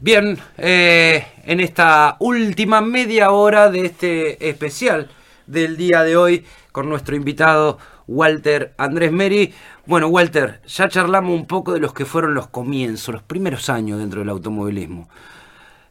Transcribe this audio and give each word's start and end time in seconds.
Bien, 0.00 0.38
eh, 0.56 1.26
en 1.44 1.58
esta 1.58 2.16
última 2.20 2.80
media 2.80 3.32
hora 3.32 3.68
de 3.68 3.86
este 3.86 4.48
especial 4.48 5.10
del 5.48 5.76
día 5.76 6.04
de 6.04 6.16
hoy 6.16 6.44
con 6.70 6.88
nuestro 6.88 7.16
invitado 7.16 7.78
Walter 8.06 8.74
Andrés 8.78 9.10
Meri. 9.10 9.52
Bueno, 9.86 10.06
Walter, 10.06 10.60
ya 10.68 10.88
charlamos 10.88 11.34
un 11.34 11.46
poco 11.46 11.72
de 11.72 11.80
los 11.80 11.94
que 11.94 12.04
fueron 12.04 12.34
los 12.34 12.46
comienzos, 12.46 13.12
los 13.12 13.24
primeros 13.24 13.68
años 13.70 13.98
dentro 13.98 14.20
del 14.20 14.28
automovilismo. 14.28 15.08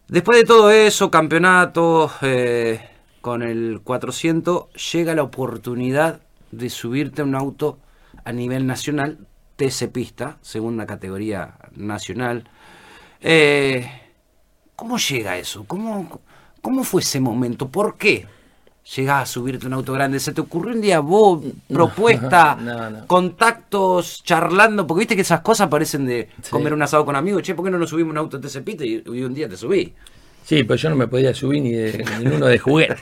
Después 0.07 0.37
de 0.37 0.45
todo 0.45 0.71
eso, 0.71 1.11
campeonato 1.11 2.09
eh, 2.21 2.79
con 3.19 3.43
el 3.43 3.81
400, 3.83 4.71
llega 4.93 5.15
la 5.15 5.23
oportunidad 5.23 6.21
de 6.53 6.69
subirte 6.69 7.23
a 7.23 7.25
un 7.25 7.35
auto 7.35 7.77
a 8.23 8.31
nivel 8.31 8.67
nacional, 8.67 9.17
TC 9.57 9.91
Pista, 9.91 10.37
segunda 10.41 10.85
categoría 10.85 11.55
nacional. 11.75 12.49
Eh, 13.21 13.89
¿Cómo 14.75 14.97
llega 14.97 15.37
eso? 15.37 15.65
¿Cómo, 15.65 16.21
¿Cómo 16.61 16.83
fue 16.83 17.01
ese 17.01 17.19
momento? 17.19 17.67
¿Por 17.67 17.97
qué 17.97 18.25
llegás 18.95 19.23
a 19.23 19.25
subirte 19.25 19.67
un 19.67 19.73
auto 19.73 19.93
grande? 19.93 20.19
¿Se 20.19 20.33
te 20.33 20.41
ocurrió 20.41 20.73
un 20.73 20.81
día 20.81 20.99
vos, 20.99 21.43
propuesta, 21.67 23.03
contactos, 23.07 24.23
charlando? 24.23 24.85
Porque 24.85 24.99
viste 24.99 25.15
que 25.15 25.21
esas 25.21 25.41
cosas 25.41 25.67
parecen 25.67 26.05
de 26.05 26.29
comer 26.49 26.73
un 26.73 26.81
asado 26.81 27.05
con 27.05 27.15
amigos. 27.15 27.43
Che, 27.43 27.55
¿por 27.55 27.65
qué 27.65 27.71
no 27.71 27.77
nos 27.77 27.89
subimos 27.89 28.11
un 28.11 28.17
auto 28.17 28.39
TC 28.39 28.63
Pista 28.63 28.85
y, 28.85 29.03
y 29.05 29.23
un 29.23 29.33
día 29.33 29.49
te 29.49 29.57
subí? 29.57 29.93
Sí, 30.43 30.63
pues 30.63 30.81
yo 30.81 30.89
no 30.89 30.95
me 30.95 31.07
podía 31.07 31.33
subir 31.33 31.61
ni 31.61 31.73
de 31.73 32.05
ninguno 32.19 32.45
de 32.45 32.57
juguete. 32.57 32.95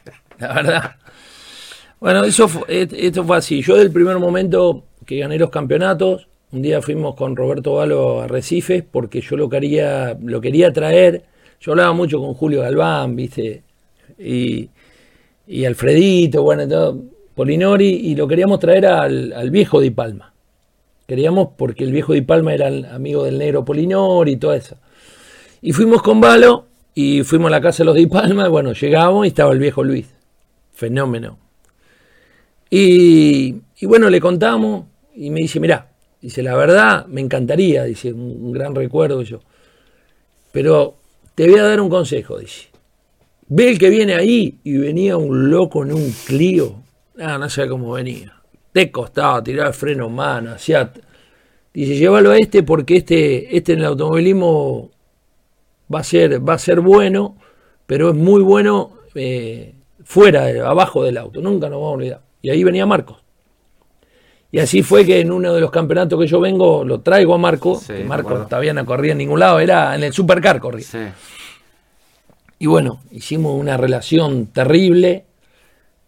La 0.38 0.52
verdad. 0.52 0.96
Bueno, 1.98 2.24
eso 2.24 2.46
fue, 2.46 2.64
esto 2.68 3.24
fue 3.24 3.36
así. 3.38 3.62
Yo 3.62 3.76
del 3.76 3.90
primer 3.90 4.18
momento 4.18 4.84
que 5.06 5.18
gané 5.18 5.38
los 5.38 5.50
campeonatos, 5.50 6.28
un 6.52 6.60
día 6.60 6.82
fuimos 6.82 7.14
con 7.14 7.34
Roberto 7.34 7.74
Valo 7.74 8.20
a 8.20 8.28
Recife 8.28 8.82
porque 8.82 9.22
yo 9.22 9.36
lo 9.36 9.48
quería, 9.48 10.16
lo 10.22 10.40
quería 10.40 10.70
traer. 10.72 11.24
Yo 11.60 11.72
hablaba 11.72 11.92
mucho 11.94 12.18
con 12.20 12.34
Julio 12.34 12.60
Galván, 12.60 13.16
¿viste? 13.16 13.62
Y, 14.18 14.68
Alfredito, 15.64 16.42
bueno, 16.42 16.68
todo, 16.68 17.02
Polinori, 17.34 17.88
y 17.88 18.14
lo 18.14 18.28
queríamos 18.28 18.60
traer 18.60 18.86
al, 18.86 19.50
viejo 19.50 19.80
Di 19.80 19.90
Palma. 19.90 20.34
Queríamos 21.06 21.48
porque 21.56 21.84
el 21.84 21.92
viejo 21.92 22.12
Di 22.12 22.22
Palma 22.22 22.52
era 22.52 22.68
el 22.68 22.84
amigo 22.84 23.24
del 23.24 23.38
negro 23.38 23.64
Polinori 23.64 24.32
y 24.32 24.36
todo 24.36 24.52
eso. 24.52 24.76
Y 25.62 25.72
fuimos 25.72 26.02
con 26.02 26.20
Valo 26.20 26.66
y 26.94 27.22
fuimos 27.22 27.48
a 27.48 27.52
la 27.52 27.60
casa 27.62 27.82
de 27.82 27.86
los 27.86 27.94
Di 27.94 28.06
Palma, 28.06 28.46
y 28.46 28.50
bueno, 28.50 28.72
llegamos 28.74 29.24
y 29.24 29.28
estaba 29.28 29.52
el 29.52 29.58
viejo 29.58 29.82
Luis. 29.82 30.14
Fenómeno. 30.72 31.38
Y, 32.68 33.54
y 33.80 33.86
bueno, 33.86 34.10
le 34.10 34.20
contamos 34.20 34.84
y 35.14 35.30
me 35.30 35.40
dice, 35.40 35.60
mirá, 35.60 35.91
Dice, 36.22 36.40
la 36.40 36.54
verdad, 36.54 37.06
me 37.06 37.20
encantaría, 37.20 37.82
dice, 37.82 38.12
un, 38.12 38.52
gran 38.52 38.76
recuerdo 38.76 39.22
yo. 39.22 39.40
Pero 40.52 40.94
te 41.34 41.48
voy 41.50 41.58
a 41.58 41.64
dar 41.64 41.80
un 41.80 41.90
consejo, 41.90 42.38
dice. 42.38 42.68
Ve 43.48 43.70
el 43.70 43.78
que 43.78 43.90
viene 43.90 44.14
ahí 44.14 44.60
y 44.62 44.78
venía 44.78 45.16
un 45.16 45.50
loco 45.50 45.82
en 45.82 45.92
un 45.92 46.14
Clio. 46.24 46.76
Ah, 47.18 47.38
no 47.38 47.50
sé 47.50 47.68
cómo 47.68 47.92
venía. 47.92 48.32
Te 48.70 48.90
costaba 48.92 49.42
tirar 49.42 49.66
el 49.66 49.74
freno 49.74 50.08
mano, 50.08 50.52
hacía... 50.52 50.92
Dice, 51.74 51.96
llévalo 51.96 52.30
a 52.30 52.36
este 52.36 52.62
porque 52.62 52.98
este, 52.98 53.56
este 53.56 53.72
en 53.72 53.80
el 53.80 53.86
automovilismo 53.86 54.90
va 55.92 56.00
a 56.00 56.04
ser, 56.04 56.46
va 56.46 56.54
a 56.54 56.58
ser 56.58 56.80
bueno, 56.80 57.36
pero 57.86 58.10
es 58.10 58.14
muy 58.14 58.42
bueno 58.42 58.98
eh, 59.14 59.74
fuera, 60.04 60.46
abajo 60.68 61.02
del 61.02 61.16
auto. 61.16 61.40
Nunca 61.40 61.68
nos 61.68 61.78
vamos 61.78 61.92
a 61.92 61.96
olvidar. 61.96 62.20
Y 62.42 62.50
ahí 62.50 62.62
venía 62.62 62.86
Marcos. 62.86 63.22
Y 64.54 64.58
así 64.58 64.82
fue 64.82 65.06
que 65.06 65.18
en 65.18 65.32
uno 65.32 65.54
de 65.54 65.62
los 65.62 65.70
campeonatos 65.70 66.20
que 66.20 66.26
yo 66.26 66.38
vengo 66.38 66.84
lo 66.84 67.00
traigo 67.00 67.34
a 67.34 67.38
Marco. 67.38 67.80
Marco 68.06 68.34
todavía 68.46 68.74
no 68.74 68.84
corría 68.84 69.12
en 69.12 69.18
ningún 69.18 69.40
lado, 69.40 69.58
era 69.58 69.94
en 69.94 70.04
el 70.04 70.12
Supercar 70.12 70.60
corría. 70.60 71.14
Y 72.58 72.66
bueno, 72.66 73.00
hicimos 73.10 73.58
una 73.58 73.78
relación 73.78 74.48
terrible. 74.48 75.24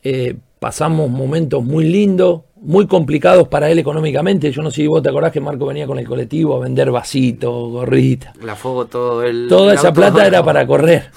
Eh, 0.03 0.37
pasamos 0.61 1.09
momentos 1.09 1.65
muy 1.65 1.85
lindos, 1.85 2.43
muy 2.61 2.87
complicados 2.87 3.49
para 3.49 3.71
él 3.71 3.79
económicamente. 3.79 4.53
Yo 4.53 4.61
no 4.63 4.71
sé 4.71 4.83
si 4.83 4.87
vos 4.87 5.03
te 5.03 5.09
acordás 5.09 5.33
que 5.33 5.41
Marco 5.41 5.65
venía 5.65 5.87
con 5.87 5.99
el 5.99 6.07
colectivo 6.07 6.55
a 6.55 6.61
vender 6.61 6.91
vasitos, 6.91 7.71
gorritas. 7.71 8.37
La 8.43 8.55
fuego, 8.55 8.85
todo 8.85 9.23
el. 9.23 9.49
Toda 9.49 9.73
esa 9.73 9.91
plata 9.91 10.27
era 10.27 10.45
para 10.45 10.67
correr. 10.67 11.11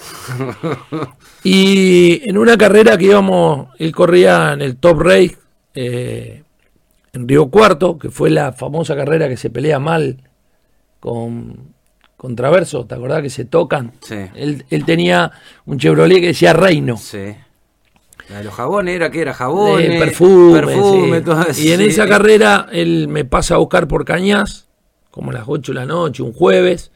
y 1.43 2.21
en 2.27 2.37
una 2.37 2.57
carrera 2.57 2.97
que 2.97 3.05
íbamos, 3.05 3.67
él 3.79 3.93
corría 3.93 4.53
en 4.53 4.61
el 4.61 4.77
Top 4.77 5.01
Race. 5.01 5.37
Eh, 5.75 6.43
en 7.17 7.27
Río 7.27 7.49
Cuarto, 7.49 7.97
que 7.97 8.09
fue 8.09 8.29
la 8.29 8.53
famosa 8.53 8.95
carrera 8.95 9.27
que 9.27 9.37
se 9.37 9.49
pelea 9.49 9.79
mal 9.79 10.17
con, 10.99 11.73
con 12.15 12.35
Traverso, 12.35 12.85
¿te 12.85 12.95
acordás 12.95 13.21
que 13.21 13.29
se 13.29 13.45
tocan? 13.45 13.93
Sí. 14.01 14.15
Él, 14.35 14.85
tenía 14.85 15.31
un 15.65 15.77
Chevrolet 15.77 16.19
que 16.19 16.27
decía 16.27 16.53
Reino. 16.53 16.97
Sí. 16.97 17.35
La 18.29 18.39
de 18.39 18.43
los 18.43 18.53
jabones 18.53 18.95
era 18.95 19.09
que 19.09 19.21
era 19.21 19.33
jabón, 19.33 19.81
perfume, 19.81 20.59
perfume 20.59 21.21
todo 21.21 21.45
Y 21.57 21.71
en 21.71 21.79
esa 21.79 22.07
carrera 22.07 22.67
él 22.73 23.07
me 23.07 23.23
pasa 23.23 23.55
a 23.55 23.57
buscar 23.57 23.87
por 23.87 24.03
Cañas, 24.03 24.67
como 25.11 25.31
a 25.31 25.35
las 25.35 25.43
8 25.47 25.71
de 25.71 25.79
la 25.79 25.85
noche, 25.85 26.23
un 26.23 26.33
jueves, 26.33 26.91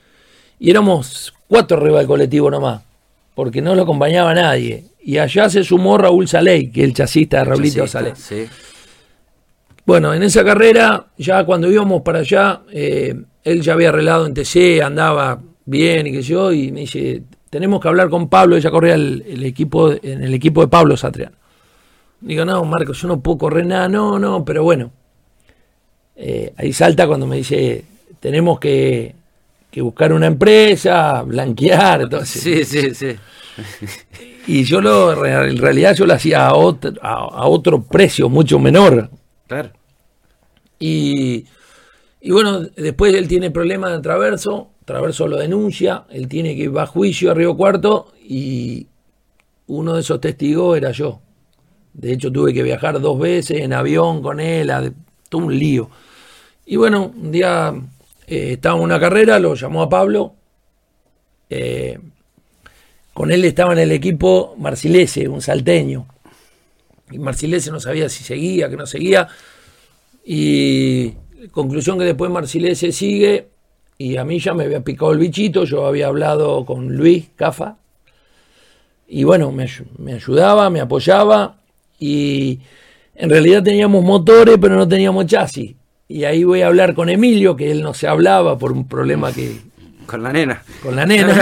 y 0.59 0.69
éramos 0.69 1.33
cuatro 1.47 1.77
arriba 1.77 1.99
del 1.99 2.07
colectivo 2.07 2.51
nomás, 2.51 2.81
porque 3.33 3.61
no 3.61 3.75
lo 3.75 3.83
acompañaba 3.83 4.33
nadie. 4.33 4.85
Y 5.03 5.17
allá 5.17 5.49
se 5.49 5.63
sumó 5.63 5.97
Raúl 5.97 6.27
Saley, 6.27 6.69
que 6.69 6.81
es 6.81 6.87
el 6.87 6.93
chasista 6.93 7.37
de 7.37 7.45
Raúlito 7.45 7.87
Saley. 7.87 8.13
Sí. 8.15 8.47
Bueno, 9.91 10.13
en 10.13 10.23
esa 10.23 10.45
carrera, 10.45 11.07
ya 11.17 11.43
cuando 11.43 11.69
íbamos 11.69 12.01
para 12.01 12.19
allá, 12.19 12.61
eh, 12.71 13.13
él 13.43 13.61
ya 13.61 13.73
había 13.73 13.89
arreglado 13.89 14.25
en 14.25 14.33
TC, 14.33 14.81
andaba 14.81 15.41
bien 15.65 16.07
y 16.07 16.13
qué 16.13 16.23
sé 16.23 16.29
yo, 16.29 16.53
y 16.53 16.71
me 16.71 16.79
dice, 16.79 17.23
tenemos 17.49 17.81
que 17.81 17.89
hablar 17.89 18.09
con 18.09 18.29
Pablo, 18.29 18.55
ella 18.55 18.71
corría 18.71 18.93
el, 18.93 19.43
equipo, 19.43 19.91
en 19.91 20.23
el 20.23 20.33
equipo 20.33 20.61
de 20.61 20.69
Pablo 20.69 20.95
Satriano. 20.95 21.35
Digo, 22.21 22.45
no, 22.45 22.63
Marcos, 22.63 23.01
yo 23.01 23.09
no 23.09 23.19
puedo 23.19 23.39
correr 23.39 23.65
nada, 23.65 23.89
no, 23.89 24.17
no, 24.17 24.45
pero 24.45 24.63
bueno. 24.63 24.93
Eh, 26.15 26.53
ahí 26.55 26.71
salta 26.71 27.05
cuando 27.05 27.27
me 27.27 27.35
dice, 27.35 27.83
tenemos 28.21 28.61
que, 28.61 29.13
buscar 29.75 30.13
una 30.13 30.27
empresa, 30.27 31.21
blanquear, 31.23 32.03
entonces. 32.03 32.41
Sí, 32.41 32.63
sí, 32.63 32.95
sí. 32.95 33.17
Y 34.47 34.63
yo 34.63 34.79
lo, 34.79 35.25
en 35.25 35.57
realidad 35.57 35.95
yo 35.95 36.05
lo 36.05 36.13
hacía 36.13 36.47
a 36.47 36.53
otro, 36.53 36.93
a 37.01 37.45
otro 37.45 37.83
precio 37.83 38.29
mucho 38.29 38.57
menor, 38.57 39.09
y, 40.83 41.45
bueno, 42.31 42.61
después 42.61 43.13
él 43.13 43.27
tiene 43.27 43.51
problemas 43.51 43.91
de 43.91 43.99
Traverso, 43.99 44.71
Traverso 44.83 45.27
lo 45.27 45.37
denuncia, 45.37 46.05
él 46.09 46.27
tiene 46.27 46.55
que 46.55 46.63
ir 46.63 46.71
a 46.75 46.87
juicio 46.87 47.29
a 47.29 47.35
Río 47.35 47.55
Cuarto 47.55 48.13
y 48.27 48.87
uno 49.67 49.93
de 49.93 50.01
esos 50.01 50.19
testigos 50.19 50.75
era 50.75 50.91
yo. 50.91 51.21
De 51.93 52.11
hecho, 52.11 52.31
tuve 52.31 52.51
que 52.51 52.63
viajar 52.63 52.99
dos 52.99 53.19
veces 53.19 53.61
en 53.61 53.73
avión 53.73 54.23
con 54.23 54.39
él, 54.39 54.71
a, 54.71 54.91
un 55.33 55.57
lío. 55.57 55.91
Y 56.65 56.77
bueno, 56.77 57.13
un 57.15 57.31
día 57.31 57.73
eh, 58.25 58.53
estaba 58.53 58.77
en 58.77 58.83
una 58.83 58.99
carrera, 58.99 59.37
lo 59.37 59.53
llamó 59.53 59.83
a 59.83 59.89
Pablo. 59.89 60.33
Eh, 61.47 61.99
con 63.13 63.31
él 63.31 63.45
estaba 63.45 63.73
en 63.73 63.79
el 63.79 63.91
equipo 63.91 64.55
Marcilese, 64.57 65.27
un 65.27 65.43
salteño. 65.43 66.07
Y 67.11 67.19
Marcilese 67.19 67.69
no 67.69 67.79
sabía 67.79 68.09
si 68.09 68.23
seguía, 68.23 68.67
que 68.67 68.77
no 68.77 68.87
seguía. 68.87 69.27
Y 70.23 71.11
conclusión 71.51 71.97
que 71.97 72.05
después 72.05 72.31
Marcilese 72.31 72.91
sigue 72.91 73.47
y 73.97 74.17
a 74.17 74.23
mí 74.23 74.39
ya 74.39 74.53
me 74.53 74.65
había 74.65 74.83
picado 74.83 75.11
el 75.11 75.19
bichito, 75.19 75.63
yo 75.63 75.85
había 75.85 76.07
hablado 76.07 76.65
con 76.65 76.95
Luis 76.95 77.29
Cafa 77.35 77.77
y 79.07 79.23
bueno, 79.23 79.51
me, 79.51 79.67
me 79.97 80.13
ayudaba, 80.13 80.69
me 80.69 80.79
apoyaba 80.79 81.57
y 81.99 82.59
en 83.15 83.29
realidad 83.29 83.63
teníamos 83.63 84.03
motores 84.03 84.57
pero 84.59 84.75
no 84.75 84.87
teníamos 84.87 85.25
chasis. 85.25 85.75
Y 86.07 86.25
ahí 86.25 86.43
voy 86.43 86.61
a 86.61 86.67
hablar 86.67 86.93
con 86.93 87.09
Emilio, 87.09 87.55
que 87.55 87.71
él 87.71 87.81
no 87.81 87.93
se 87.93 88.07
hablaba 88.07 88.57
por 88.57 88.73
un 88.73 88.87
problema 88.87 89.31
que... 89.31 89.59
Con 90.05 90.23
la 90.23 90.33
nena. 90.33 90.61
Con 90.83 90.93
la 90.93 91.05
nena. 91.05 91.41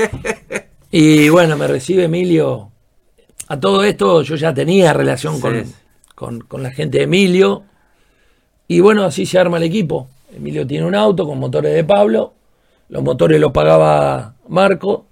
y 0.90 1.30
bueno, 1.30 1.56
me 1.56 1.66
recibe 1.66 2.04
Emilio 2.04 2.70
a 3.50 3.58
todo 3.58 3.82
esto 3.82 4.22
yo 4.22 4.36
ya 4.36 4.54
tenía 4.54 4.92
relación 4.92 5.40
con, 5.40 6.62
la 6.62 6.70
gente 6.70 6.98
de 6.98 7.04
Emilio. 7.04 7.64
Y 8.70 8.78
bueno, 8.78 9.02
así 9.02 9.26
se 9.26 9.36
arma 9.36 9.56
el 9.56 9.64
equipo. 9.64 10.06
Emilio 10.32 10.64
tiene 10.64 10.86
un 10.86 10.94
auto 10.94 11.26
con 11.26 11.40
motores 11.40 11.74
de 11.74 11.82
Pablo. 11.82 12.34
Los 12.88 13.02
motores 13.02 13.40
los 13.40 13.50
pagaba 13.50 14.36
Marco. 14.46 15.06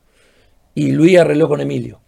Y 0.77 0.93
Luis 0.93 1.19
arregló 1.19 1.49
con 1.49 1.61
Emilio. 1.61 1.99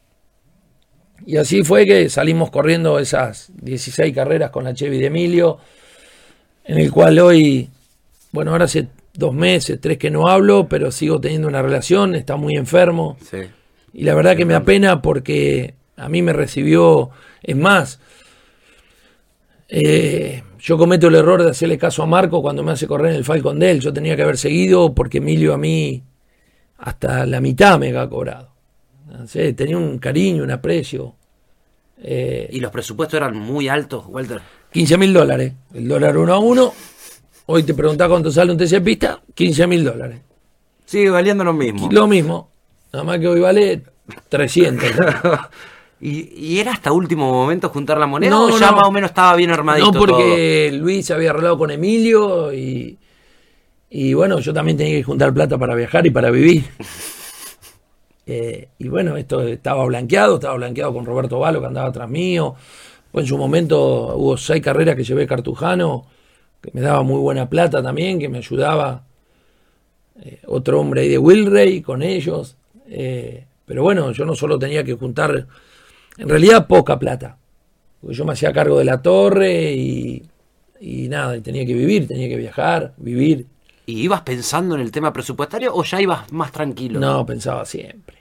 Y 1.27 1.39
así 1.39 1.65
fue 1.65 1.87
que 1.87 2.09
salimos 2.09 2.53
corriendo 2.53 3.01
esas 3.01 3.51
16 3.63 4.15
carreras 4.15 4.51
con 4.51 4.63
la 4.63 4.75
Chevy 4.75 4.99
de 4.99 5.07
Emilio. 5.07 5.59
En 6.63 6.79
el 6.79 6.93
cual 6.93 7.19
hoy, 7.19 7.69
bueno, 8.31 8.53
ahora 8.53 8.67
hace 8.67 8.87
dos 9.13 9.35
meses, 9.35 9.81
tres 9.81 9.99
que 9.99 10.09
no 10.09 10.29
hablo, 10.29 10.69
pero 10.69 10.93
sigo 10.93 11.21
teniendo 11.21 11.49
una 11.49 11.63
relación. 11.63 12.15
Está 12.15 12.37
muy 12.37 12.55
enfermo. 12.55 13.17
Y 13.93 14.05
la 14.05 14.15
verdad 14.15 14.37
que 14.37 14.45
me 14.45 14.55
apena 14.55 15.03
porque 15.03 15.75
a 15.97 16.09
mí 16.09 16.23
me 16.23 16.33
recibió, 16.33 17.11
es 17.43 17.57
más, 17.57 17.99
eh, 19.69 20.45
yo 20.61 20.77
cometo 20.77 21.09
el 21.09 21.15
error 21.15 21.43
de 21.43 21.51
hacerle 21.51 21.79
caso 21.79 22.03
a 22.03 22.07
Marco 22.07 22.43
cuando 22.43 22.63
me 22.63 22.73
hace 22.73 22.87
correr 22.87 23.13
en 23.13 23.17
el 23.17 23.25
Falcon 23.25 23.59
Del. 23.59 23.81
Yo 23.81 23.93
tenía 23.93 24.15
que 24.15 24.23
haber 24.23 24.37
seguido 24.37 24.95
porque 24.95 25.19
Emilio 25.19 25.55
a 25.55 25.59
mí, 25.59 26.03
hasta 26.79 27.25
la 27.27 27.41
mitad 27.41 27.79
me 27.79 27.89
había 27.89 28.09
cobrado. 28.09 28.51
No 29.07 29.27
sé, 29.27 29.53
tenía 29.55 29.79
un 29.79 29.99
cariño, 29.99 30.45
un 30.45 30.51
aprecio. 30.51 31.15
Eh, 32.03 32.49
¿Y 32.53 32.61
los 32.61 32.71
presupuestos 32.71 33.17
eran 33.17 33.37
muy 33.37 33.69
altos, 33.69 34.05
Walter? 34.07 34.41
15 34.73 34.99
mil 34.99 35.13
dólares. 35.13 35.53
El 35.75 35.89
dólar 35.89 36.17
uno 36.17 36.35
a 36.35 36.39
uno. 36.39 36.73
Hoy 37.47 37.63
te 37.63 37.75
preguntás 37.75 38.09
cuánto 38.09 38.31
sale 38.31 38.53
un 38.53 38.59
TC 38.59 38.81
pista, 38.83 39.21
15 39.35 39.67
mil 39.67 39.83
dólares. 39.83 40.21
Sigue 40.85 41.11
valiendo 41.11 41.43
lo 41.43 41.53
mismo. 41.53 41.89
Lo 41.91 42.07
mismo. 42.07 42.51
Nada 42.93 43.05
más 43.05 43.19
que 43.19 43.29
hoy 43.29 43.41
vale 43.41 43.83
300. 44.29 44.89
¿Y, 46.01 46.33
y 46.35 46.59
era 46.61 46.73
hasta 46.73 46.93
último 46.93 47.31
momento 47.31 47.69
juntar 47.69 47.99
la 47.99 48.07
moneda 48.07 48.31
No, 48.31 48.47
o 48.47 48.59
ya 48.59 48.71
no. 48.71 48.79
más 48.79 48.87
o 48.89 48.91
menos 48.93 49.11
estaba 49.11 49.37
bien 49.37 49.51
armadito 49.51 49.93
No, 49.93 49.99
porque 49.99 50.71
Luis 50.73 51.11
había 51.11 51.31
arreglado 51.31 51.59
con 51.59 51.71
Emilio 51.71 52.53
y, 52.55 52.99
y 53.91 54.15
bueno, 54.15 54.41
yo 54.41 54.55
también 54.55 54.79
tenía 54.79 54.95
que 54.97 55.03
juntar 55.03 55.35
plata 55.35 55.59
para 55.59 55.75
viajar 55.75 56.07
y 56.07 56.11
para 56.11 56.31
vivir. 56.31 56.65
Eh, 58.27 58.69
y 58.79 58.87
bueno, 58.87 59.17
esto 59.17 59.43
estaba 59.43 59.85
blanqueado, 59.87 60.37
estaba 60.37 60.55
blanqueado 60.55 60.93
con 60.95 61.05
Roberto 61.05 61.41
Valo 61.41 61.61
que 61.61 61.67
andaba 61.67 61.89
atrás 61.89 62.09
mío. 62.09 62.55
Pues 63.11 63.25
en 63.25 63.29
su 63.29 63.37
momento 63.37 64.15
hubo 64.17 64.37
seis 64.37 64.63
carreras 64.63 64.95
que 64.95 65.03
llevé 65.03 65.27
Cartujano, 65.27 66.07
que 66.61 66.71
me 66.73 66.81
daba 66.81 67.03
muy 67.03 67.19
buena 67.19 67.49
plata 67.49 67.83
también, 67.83 68.21
que 68.21 68.29
me 68.29 68.39
ayudaba. 68.39 69.03
Eh, 70.23 70.41
otro 70.47 70.79
hombre 70.81 71.01
ahí 71.01 71.09
de 71.09 71.19
Wilray 71.19 71.83
con 71.83 72.03
ellos. 72.03 72.57
Eh, 72.89 73.47
pero 73.67 73.83
bueno, 73.83 74.13
yo 74.13 74.25
no 74.25 74.37
solo 74.37 74.61
tenía 74.61 74.85
que 74.85 74.95
juntar, 74.95 75.49
en 76.19 76.29
realidad 76.29 76.67
poca 76.67 76.99
plata. 76.99 77.37
Porque 78.01 78.17
yo 78.17 78.25
me 78.25 78.33
hacía 78.33 78.53
cargo 78.53 78.79
de 78.79 78.85
la 78.85 79.03
torre 79.03 79.73
y, 79.73 80.23
y 80.81 81.09
nada, 81.09 81.37
y 81.37 81.41
tenía 81.41 81.67
que 81.67 81.75
vivir, 81.75 82.09
tenía 82.09 82.29
que 82.29 82.37
viajar, 82.37 82.95
vivir. 82.97 83.47
¿Y 83.87 84.03
ibas 84.03 84.23
pensando 84.23 84.75
en 84.75 84.81
el 84.81 84.91
tema 84.91 85.13
presupuestario 85.13 85.75
o 85.75 85.85
ya 85.85 86.01
ibas 86.01 86.33
más 86.33 86.53
tranquilo? 86.53 87.01
No, 87.01 87.27
pensaba 87.27 87.65
siempre. 87.65 88.19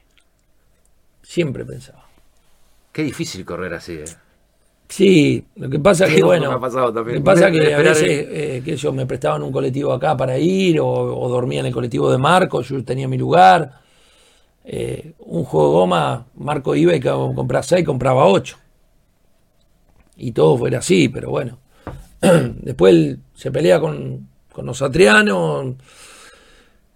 Siempre 1.22 1.64
pensaba. 1.64 2.06
Qué 2.92 3.04
difícil 3.04 3.46
correr 3.46 3.74
así, 3.74 3.94
¿eh? 3.94 4.06
Sí, 4.90 5.46
lo 5.56 5.70
que 5.70 5.78
pasa 5.78 6.08
que 6.08 6.24
bueno, 6.24 6.50
me 6.50 6.56
ha 6.56 6.60
pasado 6.60 6.92
también. 6.92 7.18
lo 7.18 7.22
que 7.22 7.26
pasa 7.26 7.52
que 7.52 7.74
a 7.74 7.78
veces 7.78 8.10
eh, 8.10 8.62
que 8.66 8.74
ellos 8.74 8.94
me 8.94 9.06
prestaban 9.06 9.44
un 9.44 9.52
colectivo 9.52 9.94
acá 9.94 10.18
para 10.18 10.38
ir 10.40 10.80
o, 10.80 10.88
o 10.88 11.30
dormía 11.30 11.60
en 11.60 11.68
el 11.68 11.74
colectivo 11.74 12.12
de 12.12 12.18
Marco, 12.18 12.62
yo 12.64 12.84
tenía 12.84 13.08
mi 13.08 13.18
lugar. 13.18 13.80
Eh, 14.72 15.14
un 15.22 15.46
juego 15.46 15.68
de 15.70 15.74
goma, 15.80 16.28
Marco 16.36 16.76
iba 16.76 16.94
y 16.96 17.00
co- 17.00 17.34
compraba 17.34 17.64
seis, 17.64 17.84
compraba 17.84 18.28
ocho. 18.28 18.58
Y 20.18 20.32
todo 20.32 20.58
fuera 20.58 20.78
así, 20.78 21.10
pero 21.10 21.32
bueno. 21.32 21.58
Después 22.22 23.18
se 23.34 23.52
pelea 23.52 23.80
con, 23.80 24.28
con 24.52 24.68
los 24.68 24.80
atrianos, 24.84 25.74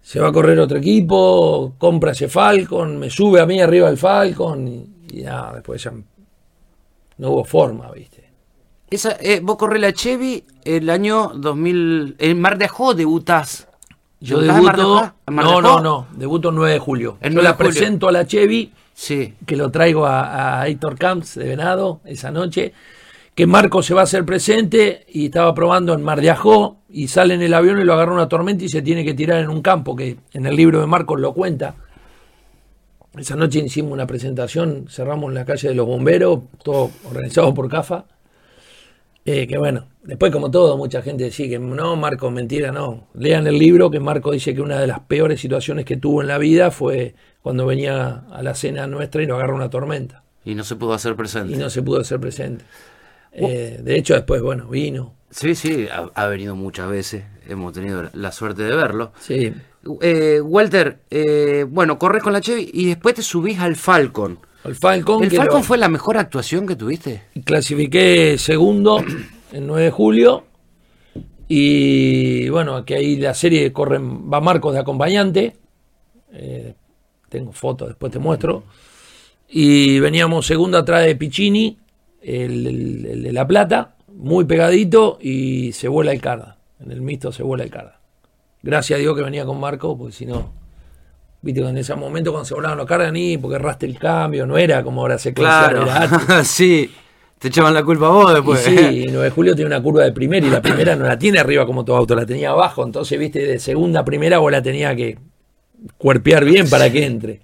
se 0.00 0.20
va 0.20 0.28
a 0.28 0.32
correr 0.32 0.60
otro 0.60 0.78
equipo, 0.78 1.74
compra 1.78 2.12
ese 2.12 2.28
Falcon, 2.28 2.96
me 2.96 3.10
sube 3.10 3.40
a 3.40 3.46
mí 3.46 3.60
arriba 3.60 3.88
el 3.88 3.96
Falcon 3.98 4.68
y, 4.68 5.22
nada, 5.22 5.54
después 5.54 5.82
ya 5.82 5.92
no 7.18 7.30
hubo 7.30 7.44
forma, 7.44 7.90
¿viste? 7.90 8.22
Eh, 9.20 9.40
vos 9.42 9.56
corres 9.56 9.80
la 9.80 9.92
Chevy 9.92 10.44
el 10.64 10.88
año 10.90 11.32
2000. 11.34 12.14
En 12.18 12.40
Mar 12.40 12.56
de 12.56 12.66
Ajó 12.66 12.94
debutás. 12.94 13.66
Yo 14.20 14.38
¿Debutás 14.40 14.58
en 14.58 14.64
Mar 14.64 14.76
de 14.76 14.82
debuto. 14.82 15.12
No, 15.30 15.60
no, 15.60 15.80
no. 15.80 16.06
Debuto 16.16 16.48
el 16.50 16.54
9 16.54 16.72
de 16.72 16.78
julio. 16.78 17.18
El 17.20 17.32
Yo 17.32 17.34
9 17.36 17.42
la 17.44 17.50
de 17.50 17.56
julio. 17.56 17.70
presento 17.72 18.08
a 18.08 18.12
la 18.12 18.26
Chevy, 18.26 18.72
Sí. 18.94 19.34
que 19.44 19.56
lo 19.56 19.70
traigo 19.70 20.06
a, 20.06 20.60
a 20.62 20.68
Héctor 20.68 20.96
Camps 20.96 21.34
de 21.34 21.44
Venado 21.48 22.00
esa 22.04 22.30
noche. 22.30 22.72
Que 23.34 23.46
Marco 23.46 23.82
se 23.82 23.94
va 23.94 24.02
a 24.02 24.04
hacer 24.04 24.24
presente 24.24 25.04
y 25.12 25.26
estaba 25.26 25.52
probando 25.54 25.92
en 25.92 26.02
Mar 26.04 26.20
de 26.20 26.30
Ajó 26.30 26.76
y 26.88 27.08
sale 27.08 27.34
en 27.34 27.42
el 27.42 27.52
avión 27.52 27.80
y 27.80 27.84
lo 27.84 27.92
agarra 27.94 28.12
una 28.12 28.28
tormenta 28.28 28.62
y 28.64 28.68
se 28.68 28.80
tiene 28.80 29.04
que 29.04 29.12
tirar 29.14 29.40
en 29.42 29.48
un 29.50 29.60
campo, 29.60 29.96
que 29.96 30.18
en 30.32 30.46
el 30.46 30.54
libro 30.54 30.80
de 30.80 30.86
Marcos 30.86 31.18
lo 31.20 31.34
cuenta. 31.34 31.74
Esa 33.18 33.34
noche 33.36 33.58
hicimos 33.58 33.92
una 33.92 34.06
presentación, 34.06 34.86
cerramos 34.88 35.28
en 35.30 35.34
la 35.34 35.44
calle 35.44 35.68
de 35.68 35.74
los 35.74 35.86
bomberos, 35.86 36.40
todo 36.62 36.90
organizado 37.08 37.52
por 37.54 37.68
CAFA. 37.68 38.04
Eh, 39.26 39.46
que 39.46 39.56
bueno, 39.56 39.88
después 40.02 40.30
como 40.30 40.50
todo, 40.50 40.76
mucha 40.76 41.00
gente 41.00 41.24
decía 41.24 41.48
que 41.48 41.58
no, 41.58 41.96
Marco, 41.96 42.30
mentira, 42.30 42.70
no. 42.72 43.08
Lean 43.14 43.46
el 43.46 43.58
libro 43.58 43.90
que 43.90 44.00
Marco 44.00 44.32
dice 44.32 44.54
que 44.54 44.60
una 44.60 44.78
de 44.78 44.86
las 44.86 45.00
peores 45.00 45.40
situaciones 45.40 45.84
que 45.86 45.96
tuvo 45.96 46.20
en 46.20 46.28
la 46.28 46.36
vida 46.38 46.70
fue 46.70 47.14
cuando 47.42 47.64
venía 47.64 48.24
a 48.30 48.42
la 48.42 48.54
cena 48.54 48.86
nuestra 48.86 49.22
y 49.22 49.26
lo 49.26 49.36
agarra 49.36 49.54
una 49.54 49.70
tormenta. 49.70 50.22
Y 50.44 50.54
no 50.54 50.62
se 50.62 50.76
pudo 50.76 50.92
hacer 50.92 51.16
presente. 51.16 51.54
Y 51.54 51.56
no 51.56 51.70
se 51.70 51.82
pudo 51.82 52.00
hacer 52.00 52.20
presente. 52.20 52.64
Eh, 53.32 53.80
de 53.82 53.96
hecho, 53.96 54.14
después, 54.14 54.42
bueno, 54.42 54.68
vino. 54.68 55.14
Sí, 55.30 55.54
sí, 55.54 55.88
ha, 55.90 56.10
ha 56.14 56.26
venido 56.26 56.54
muchas 56.54 56.88
veces. 56.88 57.24
Hemos 57.48 57.72
tenido 57.72 58.08
la 58.12 58.30
suerte 58.30 58.62
de 58.62 58.76
verlo. 58.76 59.12
Sí, 59.20 59.52
Eh, 60.00 60.40
Walter, 60.40 61.00
eh, 61.10 61.66
bueno, 61.68 61.98
corres 61.98 62.22
con 62.22 62.32
la 62.32 62.40
Chevy 62.40 62.70
y 62.72 62.86
después 62.86 63.14
te 63.14 63.22
subís 63.22 63.58
al 63.58 63.76
Falcon. 63.76 64.38
El 64.64 64.74
Falcon. 64.74 65.22
¿El 65.24 65.30
Falcon 65.30 65.58
lo- 65.60 65.64
fue 65.64 65.78
la 65.78 65.88
mejor 65.88 66.16
actuación 66.18 66.66
que 66.66 66.76
tuviste? 66.76 67.22
clasifiqué 67.44 68.36
segundo 68.38 69.02
el 69.52 69.66
9 69.66 69.84
de 69.84 69.90
julio 69.90 70.44
y 71.48 72.48
bueno, 72.48 72.84
que 72.84 72.94
ahí 72.96 73.16
la 73.16 73.34
serie 73.34 73.72
corren, 73.72 74.32
va 74.32 74.40
Marcos 74.40 74.72
de 74.74 74.80
acompañante, 74.80 75.56
eh, 76.32 76.74
tengo 77.28 77.52
fotos, 77.52 77.88
después 77.88 78.10
te 78.12 78.18
muestro, 78.18 78.64
y 79.48 79.98
veníamos 80.00 80.46
segundo 80.46 80.78
atrás 80.78 81.04
de 81.04 81.16
Piccini, 81.16 81.78
el, 82.22 82.66
el- 82.66 83.06
el 83.06 83.22
de 83.24 83.32
La 83.32 83.46
Plata, 83.46 83.96
muy 84.08 84.44
pegadito 84.46 85.18
y 85.20 85.72
se 85.72 85.88
vuela 85.88 86.12
el 86.12 86.20
carda, 86.20 86.58
en 86.80 86.90
el 86.92 87.02
mixto 87.02 87.30
se 87.32 87.42
vuela 87.42 87.64
el 87.64 87.70
carda. 87.70 88.00
Gracias 88.62 88.96
a 88.98 89.00
Dios 89.00 89.14
que 89.14 89.22
venía 89.22 89.44
con 89.44 89.60
Marco, 89.60 89.98
porque 89.98 90.14
si 90.14 90.24
no, 90.24 90.52
viste 91.44 91.60
en 91.60 91.76
ese 91.78 91.94
momento 91.94 92.30
cuando 92.32 92.46
se 92.46 92.54
volaban 92.54 92.78
los 92.78 92.86
cardas 92.86 93.12
ni 93.12 93.36
porque 93.38 93.56
erraste 93.56 93.86
el 93.86 93.98
cambio, 93.98 94.46
no 94.46 94.56
era 94.58 94.82
como 94.82 95.02
ahora 95.02 95.16
era 95.24 95.96
antes. 96.02 96.48
sí. 96.48 96.90
Te 97.38 97.48
echaban 97.48 97.74
la 97.74 97.84
culpa 97.84 98.06
a 98.06 98.10
vos 98.10 98.30
Y 98.30 98.34
después. 98.34 98.60
sí, 98.60 98.74
y 99.06 99.06
9 99.08 99.24
de 99.24 99.30
julio 99.30 99.54
tiene 99.54 99.66
una 99.68 99.82
curva 99.82 100.02
de 100.04 100.12
primera 100.12 100.46
y 100.46 100.50
la 100.50 100.62
primera 100.62 100.96
no 100.96 101.04
la 101.04 101.18
tiene 101.18 101.38
arriba 101.38 101.66
como 101.66 101.84
tu 101.84 101.94
auto, 101.94 102.14
la 102.14 102.24
tenía 102.24 102.50
abajo. 102.50 102.84
Entonces, 102.84 103.18
viste, 103.18 103.40
de 103.40 103.58
segunda 103.58 104.00
a 104.00 104.04
primera 104.04 104.38
vos 104.38 104.50
la 104.50 104.62
tenía 104.62 104.96
que 104.96 105.18
cuerpear 105.98 106.44
bien 106.44 106.68
para 106.70 106.90
que 106.90 107.04
entre. 107.04 107.40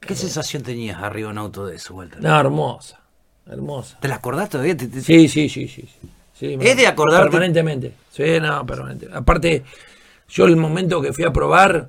¿Qué 0.00 0.14
sensación 0.14 0.62
tenías 0.62 1.02
arriba 1.02 1.28
en 1.30 1.32
un 1.32 1.38
auto 1.38 1.66
de 1.66 1.76
eso, 1.76 1.94
Walter? 1.94 2.22
No, 2.22 2.38
hermosa, 2.38 3.00
hermosa. 3.50 3.98
¿Te 4.00 4.06
la 4.08 4.14
acordás 4.16 4.48
todavía? 4.48 4.76
¿Te- 4.76 4.86
te- 4.86 5.00
Sí, 5.00 5.28
sí, 5.28 5.48
sí, 5.48 5.66
sí. 5.68 5.82
sí. 5.82 6.08
Sí, 6.34 6.56
¿Es 6.60 6.76
de 6.76 6.86
acordarte? 6.86 7.24
Permanentemente. 7.30 7.94
Sí, 8.12 8.22
no, 8.40 8.64
permanente. 8.64 9.08
Aparte, 9.12 9.64
yo 10.28 10.44
el 10.46 10.54
momento 10.54 11.02
que 11.02 11.12
fui 11.12 11.24
a 11.24 11.32
probar, 11.32 11.88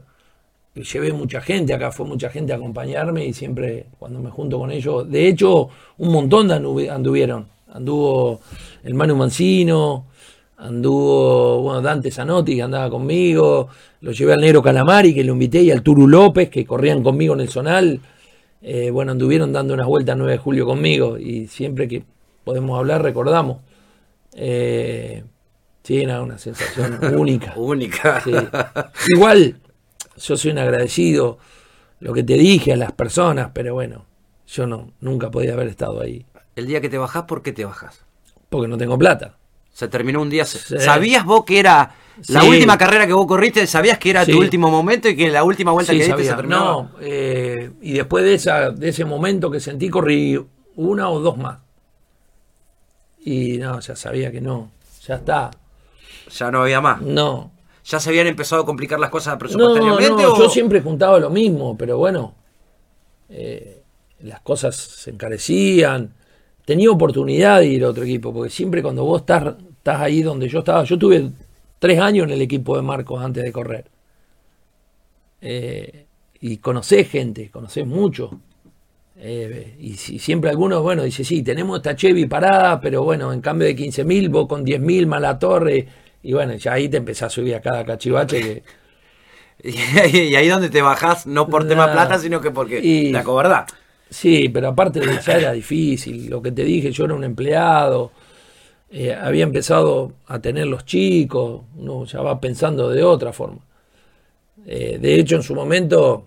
llevé 0.84 1.14
mucha 1.14 1.42
gente, 1.42 1.74
acá 1.74 1.92
fue 1.92 2.06
mucha 2.06 2.30
gente 2.30 2.54
a 2.54 2.58
acompañarme 2.58 3.26
y 3.26 3.34
siempre 3.34 3.86
cuando 3.98 4.20
me 4.20 4.30
junto 4.30 4.60
con 4.60 4.72
ellos, 4.72 5.10
de 5.10 5.28
hecho, 5.28 5.70
un 5.98 6.12
montón 6.12 6.48
de 6.48 6.56
anduvi- 6.56 6.90
anduvieron. 6.90 7.48
Anduvo 7.72 8.40
el 8.84 8.94
Manu 8.96 9.16
Mancino, 9.16 10.06
anduvo, 10.58 11.62
bueno, 11.62 11.82
Dante 11.82 12.10
Zanotti 12.12 12.56
que 12.56 12.64
andaba 12.64 12.90
conmigo, 12.90 13.70
lo 14.02 14.12
llevé 14.12 14.34
al 14.34 14.42
Negro 14.42 14.62
Calamari 14.62 15.14
que 15.14 15.24
lo 15.24 15.34
invité 15.34 15.62
y 15.62 15.72
al 15.72 15.84
Turu 15.84 16.08
López 16.08 16.50
que 16.50 16.66
corrían 16.66 17.04
conmigo 17.04 17.34
en 17.34 17.42
el 17.42 17.50
Zonal. 17.50 18.00
Eh, 18.62 18.90
bueno, 18.92 19.12
anduvieron 19.14 19.54
dando 19.54 19.74
unas 19.74 19.88
vueltas 19.88 20.18
9 20.18 20.34
de 20.34 20.38
julio 20.38 20.66
conmigo 20.66 21.18
y 21.18 21.48
siempre 21.48 21.88
que 21.88 22.04
podemos 22.44 22.78
hablar 22.78 23.02
recordamos. 23.04 23.58
Eh, 24.34 25.24
sí, 25.84 26.06
no, 26.06 26.24
una 26.24 26.38
sensación 26.38 27.00
única. 27.18 27.54
Única. 27.56 28.22
Sí. 28.22 28.32
Igual, 29.14 29.56
yo 30.20 30.38
soy 30.38 30.52
un 30.52 30.60
agradecido, 30.60 31.38
lo 32.00 32.14
que 32.14 32.24
te 32.24 32.34
dije 32.34 32.74
a 32.74 32.78
las 32.78 32.92
personas, 32.92 33.52
pero 33.54 33.74
bueno, 33.74 34.06
yo 34.48 34.68
no, 34.68 34.92
nunca 35.02 35.30
podía 35.32 35.54
haber 35.54 35.68
estado 35.68 36.02
ahí, 36.02 36.26
El 36.56 36.68
día 36.68 36.82
que 36.82 36.90
te 36.90 36.98
bajás, 36.98 37.24
¿por 37.24 37.42
qué 37.42 37.52
te 37.54 37.66
bajás? 37.66 38.04
porque 38.50 38.68
no 38.68 38.78
tengo 38.78 38.98
plata. 38.98 39.36
Se 39.72 39.88
terminó 39.88 40.22
un 40.24 40.30
día. 40.30 40.44
Sí. 40.44 40.80
¿Sabías 40.80 41.24
vos 41.24 41.46
que 41.46 41.60
era 41.60 41.94
la 42.30 42.42
Sí. 42.42 42.48
última 42.50 42.78
carrera 42.80 43.06
que 43.06 43.14
vos 43.14 43.28
corriste? 43.28 43.66
¿Sabías 43.68 44.00
que 44.00 44.10
era 44.10 44.26
Sí. 44.26 44.32
tu 44.32 44.40
último 44.40 44.70
momento 44.72 45.08
y 45.08 45.16
que 45.16 45.30
la 45.30 45.44
última 45.44 45.72
vuelta 45.72 45.94
que 45.94 46.00
diste 46.04 46.24
se 46.26 46.34
terminaba? 46.34 46.66
No, 46.66 46.92
eh, 47.00 47.70
y 47.82 47.94
después 47.94 48.24
de, 48.26 48.34
esa, 48.34 48.72
de 48.72 48.90
ese 48.90 49.06
momento 49.06 49.52
que 49.52 49.60
sentí, 49.60 49.88
corrí 49.90 50.44
una 50.76 51.10
o 51.10 51.20
dos 51.20 51.38
más. 51.38 51.60
Y 53.24 53.58
no, 53.58 53.80
ya 53.80 53.96
sabía 53.96 54.32
que 54.32 54.42
no, 54.42 54.72
ya 55.06 55.16
está. 55.16 55.52
Ya 56.32 56.52
no 56.52 56.62
había 56.64 56.82
más. 56.82 57.02
No, 57.02 57.52
¿Ya 57.90 58.00
se 58.00 58.10
habían 58.10 58.28
empezado 58.28 58.62
a 58.62 58.66
complicar 58.66 59.00
las 59.00 59.10
cosas 59.10 59.38
presupuestariamente? 59.38 60.24
no, 60.24 60.34
o- 60.34 60.38
yo 60.38 60.50
siempre 60.50 60.82
juntaba 60.82 61.20
lo 61.20 61.30
mismo, 61.30 61.78
pero 61.78 61.98
bueno, 61.98 62.36
eh, 63.30 63.82
las 64.22 64.42
cosas 64.42 64.76
se 64.76 65.12
encarecían. 65.12 66.14
Tenía 66.66 66.92
oportunidad 66.92 67.60
de 67.60 67.68
ir 67.68 67.84
a 67.84 67.90
otro 67.90 68.04
equipo, 68.04 68.34
porque 68.34 68.52
siempre 68.52 68.84
cuando 68.84 69.04
vos 69.06 69.22
estás, 69.22 69.56
estás 69.72 70.02
ahí 70.02 70.22
donde 70.22 70.48
yo 70.48 70.60
estaba, 70.60 70.84
yo 70.84 70.98
tuve 71.00 71.32
tres 71.80 72.00
años 72.00 72.26
en 72.28 72.34
el 72.34 72.42
equipo 72.42 72.76
de 72.76 72.84
Marcos 72.84 73.22
antes 73.24 73.44
de 73.44 73.52
correr. 73.52 73.86
Eh, 75.42 76.06
y 76.42 76.58
conocés 76.58 77.10
gente, 77.10 77.50
conocés 77.50 77.86
mucho. 77.86 78.40
Eh, 79.18 79.76
y 79.80 79.94
si, 79.96 80.20
siempre 80.20 80.50
algunos, 80.50 80.82
bueno, 80.84 81.04
dice, 81.04 81.24
sí, 81.24 81.44
tenemos 81.44 81.78
esta 81.80 81.96
Chevy 81.96 82.26
parada, 82.28 82.80
pero 82.82 83.04
bueno, 83.04 83.34
en 83.34 83.42
cambio 83.42 83.68
de 83.68 83.76
15 83.76 84.04
mil, 84.06 84.30
vos 84.30 84.48
con 84.48 84.64
10 84.64 84.82
mil 84.82 85.08
más 85.08 85.22
la 85.22 85.40
torre. 85.40 85.88
Y 86.24 86.34
bueno, 86.34 86.54
ya 86.56 86.74
ahí 86.74 86.90
te 86.90 86.98
empezás 86.98 87.28
a 87.28 87.30
subir 87.30 87.56
a 87.56 87.62
cada 87.62 87.86
cachivache 87.86 88.42
que... 88.42 88.64
Y, 89.64 90.36
ahí 90.36 90.48
donde 90.48 90.70
te 90.70 90.82
bajás, 90.82 91.28
no 91.28 91.50
por 91.50 91.68
tema 91.68 91.92
plata, 91.92 92.18
sino 92.18 92.40
que 92.40 92.52
porque 92.52 92.80
Y- 92.80 93.12
la 93.12 93.24
cobardad. 93.24 93.66
Sí, 94.10 94.50
pero 94.50 94.70
aparte 94.70 95.00
de 95.02 95.20
ya 95.22 95.34
era 95.38 95.52
difícil. 95.52 96.30
Lo 96.30 96.42
que 96.42 96.52
te 96.52 96.64
dije, 96.64 96.92
yo 96.92 97.06
era 97.06 97.14
un 97.14 97.24
empleado. 97.24 98.12
eh, 98.92 99.14
había 99.14 99.44
empezado 99.44 100.14
a 100.28 100.40
tener 100.40 100.68
los 100.68 100.86
chicos. 100.86 101.62
Uno 101.78 102.06
ya 102.06 102.22
va 102.22 102.40
pensando 102.42 102.90
de 102.90 103.04
otra 103.04 103.34
forma. 103.34 103.60
Eh, 104.66 104.98
de 105.00 105.16
hecho, 105.16 105.36
en 105.36 105.44
su 105.44 105.56
momento 105.56 106.26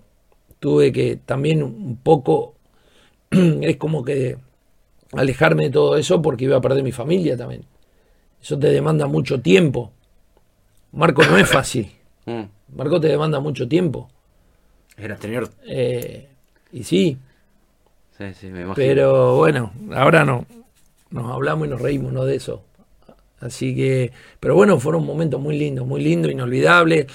tuve 0.61 0.93
que 0.93 1.17
también 1.25 1.63
un 1.63 1.97
poco. 2.03 2.55
es 3.31 3.77
como 3.77 4.05
que 4.05 4.37
alejarme 5.13 5.65
de 5.65 5.71
todo 5.71 5.97
eso 5.97 6.23
porque 6.23 6.45
iba 6.45 6.57
a 6.59 6.61
perder 6.61 6.83
mi 6.85 6.93
familia 6.93 7.37
también. 7.37 7.65
Eso 8.43 8.59
te 8.59 8.69
demanda 8.69 9.07
mucho 9.07 9.41
tiempo. 9.41 9.93
Marco 10.93 11.23
no 11.25 11.37
es 11.39 11.49
fácil. 11.59 11.91
Mm. 12.27 12.43
Marco 12.77 13.01
te 13.01 13.09
demanda 13.09 13.41
mucho 13.41 13.69
tiempo. 13.69 14.09
Era 14.97 15.17
tener. 15.17 15.49
Eh, 15.67 16.29
y 16.73 16.83
sí, 16.85 17.17
Sí, 18.19 18.25
sí, 18.35 18.47
me 18.49 18.63
imagino. 18.63 18.75
pero 18.75 19.37
bueno, 19.37 19.73
ahora 19.95 20.25
no. 20.25 20.45
Nos 21.11 21.31
hablamos 21.31 21.67
y 21.67 21.71
nos 21.71 21.81
reímos 21.81 22.13
¿no? 22.13 22.25
de 22.25 22.37
eso. 22.37 22.63
Así 23.41 23.75
que, 23.75 24.13
pero 24.39 24.55
bueno, 24.55 24.79
fueron 24.79 25.05
momentos 25.05 25.41
muy 25.41 25.59
lindos, 25.59 25.87
muy 25.87 26.03
lindos, 26.03 26.31
inolvidables. 26.31 27.07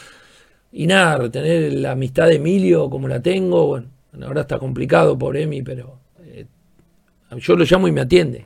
Y 0.71 0.85
nada, 0.85 1.17
retener 1.17 1.73
la 1.73 1.91
amistad 1.91 2.27
de 2.27 2.35
Emilio 2.35 2.89
como 2.89 3.07
la 3.07 3.21
tengo, 3.21 3.67
bueno, 3.67 3.87
ahora 4.23 4.41
está 4.41 4.59
complicado 4.59 5.17
por 5.17 5.37
Emi, 5.37 5.61
pero 5.61 5.97
eh, 6.25 6.45
yo 7.37 7.55
lo 7.55 7.63
llamo 7.63 7.87
y 7.87 7.91
me 7.91 8.01
atiende. 8.01 8.45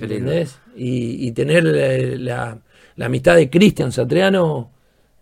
¿Entendés? 0.00 0.58
Y, 0.76 1.26
y 1.26 1.32
tener 1.32 1.64
la, 1.64 2.16
la- 2.18 2.58
la 2.96 3.06
amistad 3.06 3.36
de 3.36 3.48
Cristian 3.48 3.92
Satriano, 3.92 4.70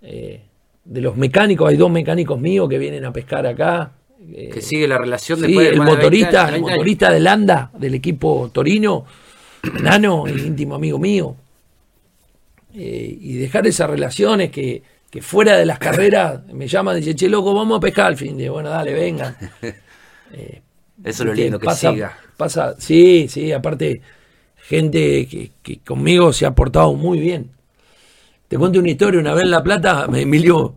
eh, 0.00 0.40
de 0.84 1.00
los 1.02 1.16
mecánicos, 1.16 1.68
hay 1.68 1.76
dos 1.76 1.90
mecánicos 1.90 2.40
míos 2.40 2.68
que 2.70 2.78
vienen 2.78 3.04
a 3.04 3.12
pescar 3.12 3.46
acá. 3.46 3.92
eh, 4.32 4.48
que 4.52 4.62
sigue 4.62 4.88
la 4.88 4.96
relación 4.98 5.38
Sí, 5.38 5.46
después 5.46 5.66
de 5.66 5.72
el 5.74 5.78
más 5.78 5.86
de 5.88 5.92
20 5.96 6.04
motorista, 6.06 6.40
el 6.46 6.52
20 6.52 6.54
años. 6.54 6.70
motorista 6.78 7.10
de 7.12 7.20
Landa, 7.20 7.70
del 7.78 7.94
equipo 7.94 8.50
Torino, 8.52 9.04
Nano, 9.82 10.26
el 10.26 10.40
íntimo 10.40 10.74
amigo 10.74 10.98
mío. 10.98 11.36
Eh, 12.74 13.18
y 13.20 13.34
dejar 13.36 13.66
esas 13.66 13.88
relaciones 13.88 14.50
que, 14.50 14.82
que 15.10 15.22
fuera 15.22 15.56
de 15.56 15.64
las 15.66 15.78
carreras 15.78 16.46
me 16.52 16.66
llaman 16.68 16.96
y 16.96 17.00
dicen, 17.00 17.16
che, 17.16 17.28
loco, 17.28 17.54
vamos 17.54 17.78
a 17.78 17.80
pescar 17.80 18.06
al 18.06 18.16
fin 18.16 18.36
de, 18.36 18.48
bueno, 18.50 18.70
dale, 18.70 18.92
vengan. 18.94 19.36
Eso 21.04 21.22
es 21.22 21.26
lo 21.26 21.34
lindo, 21.34 21.58
que 21.58 21.64
pasa, 21.66 21.90
siga. 21.92 22.18
Pasa, 22.36 22.74
sí, 22.78 23.26
sí, 23.28 23.52
aparte, 23.52 24.00
gente 24.68 25.26
que, 25.26 25.52
que 25.62 25.78
conmigo 25.78 26.32
se 26.32 26.46
ha 26.46 26.54
portado 26.54 26.94
muy 26.94 27.20
bien. 27.20 27.50
Te 28.48 28.58
cuento 28.58 28.78
una 28.78 28.90
historia, 28.90 29.20
una 29.20 29.34
vez 29.34 29.44
en 29.44 29.50
La 29.50 29.62
Plata, 29.62 30.06
Emilio 30.12 30.74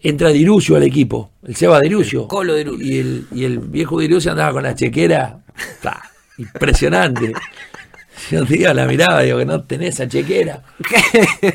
entra 0.00 0.28
Dirucio 0.30 0.76
al 0.76 0.84
equipo, 0.84 1.32
el 1.44 1.56
Seba 1.56 1.80
Dirucio. 1.80 2.22
El 2.22 2.28
Colo 2.28 2.54
Dirucio. 2.54 2.86
Y 2.86 2.98
el, 2.98 3.26
y 3.32 3.44
el 3.44 3.58
viejo 3.58 3.98
Dirucio 3.98 4.30
andaba 4.30 4.52
con 4.52 4.62
la 4.62 4.74
chequera, 4.74 5.40
impresionante. 6.38 7.32
Yo 8.30 8.44
digo, 8.44 8.72
la 8.72 8.86
miraba, 8.86 9.22
digo 9.22 9.38
que 9.38 9.44
no 9.44 9.62
tenés 9.62 9.94
esa 9.94 10.08
chequera. 10.08 10.62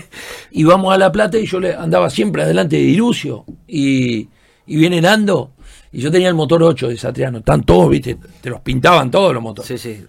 Y 0.51 0.63
vamos 0.63 0.93
a 0.93 0.97
La 0.97 1.11
Plata 1.11 1.37
y 1.39 1.47
yo 1.47 1.59
le 1.59 1.73
andaba 1.73 2.11
siempre 2.11 2.43
adelante 2.43 2.75
de 2.75 2.83
Dirucio. 2.83 3.43
Y, 3.67 4.29
y 4.67 4.77
viene 4.77 5.01
Nando. 5.01 5.53
Y 5.91 5.99
yo 5.99 6.11
tenía 6.11 6.29
el 6.29 6.35
motor 6.35 6.61
8 6.61 6.89
de 6.89 6.97
Satriano. 6.97 7.39
Están 7.39 7.63
todos, 7.63 7.89
viste, 7.89 8.17
te 8.39 8.49
los 8.51 8.61
pintaban 8.61 9.09
todos 9.09 9.33
los 9.33 9.41
motores. 9.41 9.67
Sí, 9.67 9.77
sí. 9.77 10.05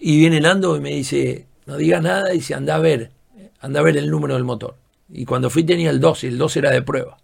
Y 0.00 0.18
viene 0.18 0.40
Nando 0.40 0.76
y 0.76 0.80
me 0.80 0.90
dice, 0.90 1.46
no 1.66 1.76
digas 1.76 2.02
nada, 2.02 2.30
dice, 2.30 2.54
anda 2.54 2.74
a 2.74 2.78
ver, 2.78 3.10
anda 3.60 3.80
a 3.80 3.82
ver 3.82 3.98
el 3.98 4.10
número 4.10 4.34
del 4.34 4.44
motor. 4.44 4.76
Y 5.12 5.26
cuando 5.26 5.50
fui 5.50 5.62
tenía 5.62 5.90
el 5.90 6.00
2, 6.00 6.24
y 6.24 6.26
el 6.28 6.38
2 6.38 6.56
era 6.56 6.70
de 6.70 6.82
prueba. 6.82 7.18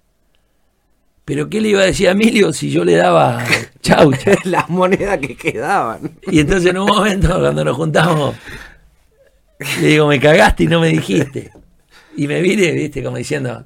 Pero 1.24 1.48
¿qué 1.48 1.60
le 1.60 1.70
iba 1.70 1.80
a 1.80 1.86
decir 1.86 2.08
a 2.08 2.12
Emilio 2.12 2.52
si 2.52 2.70
yo 2.70 2.84
le 2.84 2.94
daba 2.94 3.44
chaucha? 3.82 4.32
Las 4.44 4.68
monedas 4.68 5.18
que 5.18 5.36
quedaban. 5.36 6.18
Y 6.30 6.40
entonces 6.40 6.70
en 6.70 6.78
un 6.78 6.86
momento, 6.86 7.28
cuando 7.40 7.64
nos 7.64 7.76
juntamos, 7.76 8.36
le 9.80 9.88
digo, 9.88 10.06
me 10.06 10.20
cagaste 10.20 10.64
y 10.64 10.66
no 10.66 10.80
me 10.80 10.88
dijiste. 10.88 11.50
Y 12.16 12.28
me 12.28 12.40
vine, 12.42 12.72
viste, 12.72 13.02
como 13.02 13.16
diciendo, 13.16 13.64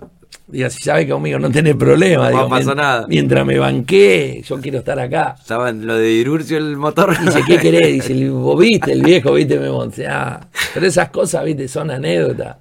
digo, 0.50 0.70
si 0.70 0.82
sabes 0.82 1.06
que 1.06 1.12
conmigo 1.12 1.38
no 1.38 1.50
tenés 1.50 1.76
problema. 1.76 2.30
No 2.30 2.36
digo, 2.36 2.48
pasó 2.48 2.74
nada. 2.74 3.06
Mientras 3.08 3.44
me 3.46 3.58
banqué, 3.58 4.42
yo 4.46 4.60
quiero 4.60 4.78
estar 4.78 4.98
acá. 4.98 5.36
¿Saben 5.44 5.86
lo 5.86 5.96
de 5.96 6.06
Dirurcio 6.06 6.58
el 6.58 6.76
motor? 6.76 7.18
Dice, 7.18 7.42
¿qué 7.46 7.58
querés? 7.60 7.92
Dice, 7.92 8.30
vos 8.30 8.58
viste, 8.58 8.92
el 8.92 9.02
viejo, 9.02 9.32
viste, 9.34 9.58
me 9.58 9.70
monté. 9.70 10.06
Ah, 10.06 10.48
pero 10.74 10.86
esas 10.86 11.10
cosas, 11.10 11.44
viste, 11.44 11.68
son 11.68 11.90
anécdotas. 11.90 12.56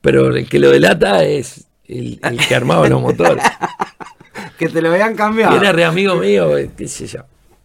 Pero 0.00 0.34
el 0.34 0.48
que 0.48 0.58
lo 0.58 0.70
delata 0.70 1.24
es 1.24 1.66
el, 1.86 2.20
el 2.22 2.38
que 2.38 2.54
armaba 2.54 2.88
los 2.88 3.00
motores. 3.00 3.44
que 4.58 4.68
te 4.68 4.82
lo 4.82 4.90
habían 4.90 5.14
cambiado. 5.14 5.54
Y 5.54 5.58
era 5.58 5.72
re 5.72 5.84
amigo 5.84 6.16
mío, 6.16 6.56
eh, 6.56 6.70
qué 6.76 6.86
sé 6.86 7.06
yo. 7.06 7.20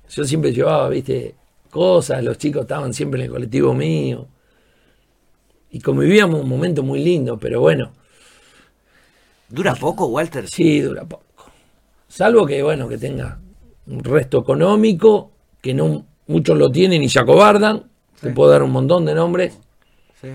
Yo 0.10 0.24
siempre 0.24 0.54
llevaba, 0.54 0.90
viste, 0.90 1.36
cosas, 1.70 2.24
los 2.24 2.38
chicos 2.38 2.62
estaban 2.62 2.94
siempre 2.94 3.20
en 3.20 3.26
el 3.26 3.32
colectivo 3.32 3.74
mío. 3.74 4.28
Y 5.72 5.82
convivíamos 5.82 6.42
un 6.42 6.48
momento 6.48 6.84
muy 6.84 7.04
lindo, 7.04 7.38
pero 7.38 7.60
bueno, 7.60 7.92
¿Dura 9.50 9.76
poco, 9.76 10.08
Walter? 10.08 10.48
sí, 10.48 10.82
dura 10.82 11.04
poco. 11.04 11.24
Salvo 12.08 12.46
que, 12.46 12.62
bueno, 12.64 12.88
que 12.88 12.98
tenga 12.98 13.40
un 13.88 14.04
resto 14.04 14.40
económico, 14.40 15.32
que 15.62 15.74
no 15.74 16.06
muchos 16.28 16.58
lo 16.58 16.72
tienen 16.72 17.04
y 17.04 17.10
se 17.10 17.20
acobardan. 17.20 17.84
Te 18.22 18.32
puedo 18.32 18.50
dar 18.52 18.64
un 18.64 18.72
montón 18.72 19.06
de 19.06 19.14
nombres. 19.14 19.60
Sí, 20.20 20.30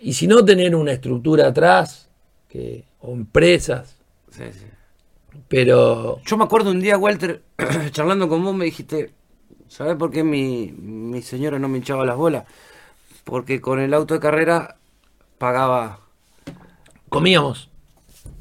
Y 0.00 0.12
si 0.14 0.26
no, 0.26 0.44
tener 0.44 0.74
una 0.74 0.92
estructura 0.92 1.48
atrás, 1.48 2.08
que, 2.48 2.84
o 3.00 3.12
empresas. 3.12 3.96
sí, 4.30 4.44
sí. 4.52 4.66
Pero 5.48 6.20
Yo 6.24 6.36
me 6.38 6.44
acuerdo 6.44 6.70
un 6.70 6.80
día, 6.80 6.96
Walter, 6.96 7.42
charlando 7.90 8.28
con 8.28 8.42
vos, 8.42 8.54
me 8.54 8.64
dijiste, 8.64 9.12
¿sabes 9.68 9.96
por 9.96 10.10
qué 10.10 10.24
mi, 10.24 10.72
mi 10.72 11.20
señora 11.22 11.58
no 11.58 11.68
me 11.68 11.76
hinchaba 11.78 12.06
las 12.06 12.16
bolas? 12.16 12.44
Porque 13.24 13.60
con 13.60 13.78
el 13.80 13.92
auto 13.92 14.14
de 14.14 14.20
carrera 14.20 14.76
pagaba... 15.38 16.00
comíamos. 17.10 17.68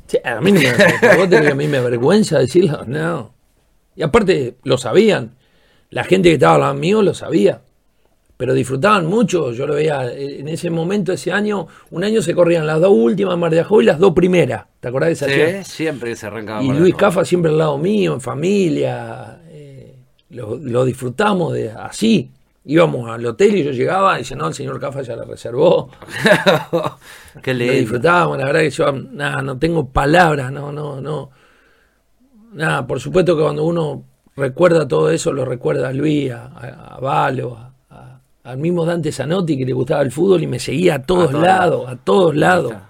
Sí, 0.08 0.18
a 0.24 0.40
mí 0.42 0.52
no 0.52 0.60
me, 0.62 1.16
¿vos 1.18 1.30
tenés 1.30 1.52
a 1.52 1.56
mí 1.56 1.68
me 1.68 1.78
avergüenza 1.78 2.40
decirlo, 2.40 2.84
no. 2.86 3.34
Y 3.96 4.04
aparte 4.04 4.56
lo 4.64 4.78
sabían. 4.78 5.36
La 5.90 6.04
gente 6.04 6.30
que 6.30 6.36
estaba 6.36 6.56
al 6.56 6.62
lado 6.62 6.74
mío 6.76 7.02
lo 7.02 7.14
sabía. 7.14 7.62
Pero 8.38 8.54
disfrutaban 8.54 9.06
mucho. 9.06 9.54
Yo 9.54 9.66
lo 9.66 9.76
veía 9.76 10.08
eh, 10.12 10.42
en 10.42 10.50
ese 10.50 10.70
momento, 10.70 11.14
ese 11.14 11.32
año, 11.32 11.68
un 11.92 12.04
año 12.04 12.22
se 12.22 12.36
corrían 12.36 12.68
las 12.68 12.82
dos 12.82 12.92
últimas 12.92 13.38
Mar 13.38 13.52
de 13.52 13.62
Ajó 13.62 13.82
y 13.82 13.86
las 13.86 13.98
dos 13.98 14.14
primeras. 14.14 14.66
¿Te 14.80 14.90
acordás 14.90 15.08
de 15.08 15.14
esa? 15.14 15.64
Sí, 15.64 15.72
siempre 15.72 16.10
que 16.10 16.16
se 16.18 16.28
arrancaba. 16.28 16.62
Y 16.62 16.68
Luis. 16.70 16.96
Cafa 16.96 17.24
siempre 17.24 17.52
al 17.52 17.58
lado 17.58 17.78
mío, 17.78 18.14
en 18.14 18.22
familia. 18.22 19.40
eh, 19.50 19.96
lo, 20.32 20.58
lo 20.58 20.84
disfrutamos 20.84 21.54
de 21.54 21.72
así. 21.72 22.30
Íbamos 22.68 23.10
al 23.10 23.24
hotel 23.26 23.56
y 23.58 23.64
yo 23.64 23.72
llegaba 23.72 24.16
y 24.16 24.20
dice, 24.20 24.36
no, 24.36 24.48
el 24.48 24.54
señor 24.56 24.80
Cafa 24.80 25.02
ya 25.04 25.16
la 25.16 25.24
reservó. 25.26 25.92
Qué 27.44 27.54
Lo 27.54 27.60
lindo. 27.60 27.74
disfrutábamos, 27.74 28.38
la 28.40 28.46
verdad 28.46 28.62
que 28.62 28.70
yo 28.72 28.92
nada, 28.92 29.42
no 29.42 29.58
tengo 29.60 29.88
palabras, 29.90 30.52
no, 30.52 30.72
no, 30.72 31.00
no. 31.00 31.30
Nada, 32.54 32.88
por 32.88 33.00
supuesto 33.00 33.36
que 33.36 33.44
cuando 33.44 33.64
uno 33.66 34.04
recuerda 34.36 34.88
todo 34.88 35.10
eso, 35.12 35.32
lo 35.32 35.46
recuerda 35.46 35.90
a 35.90 35.94
Luis, 35.94 36.32
a, 36.32 36.98
Valo, 37.02 37.56
a- 37.58 37.74
a- 37.90 38.22
al 38.44 38.58
mismo 38.58 38.86
Dante 38.86 39.12
Zanotti 39.12 39.58
que 39.58 39.66
le 39.66 39.74
gustaba 39.74 40.02
el 40.02 40.12
fútbol 40.12 40.42
y 40.44 40.48
me 40.48 40.60
seguía 40.60 40.96
a 40.96 41.02
todos 41.04 41.34
lados, 41.34 41.88
a 41.88 41.98
todos 41.98 42.36
lados. 42.36 42.72
Amistad, 42.72 42.90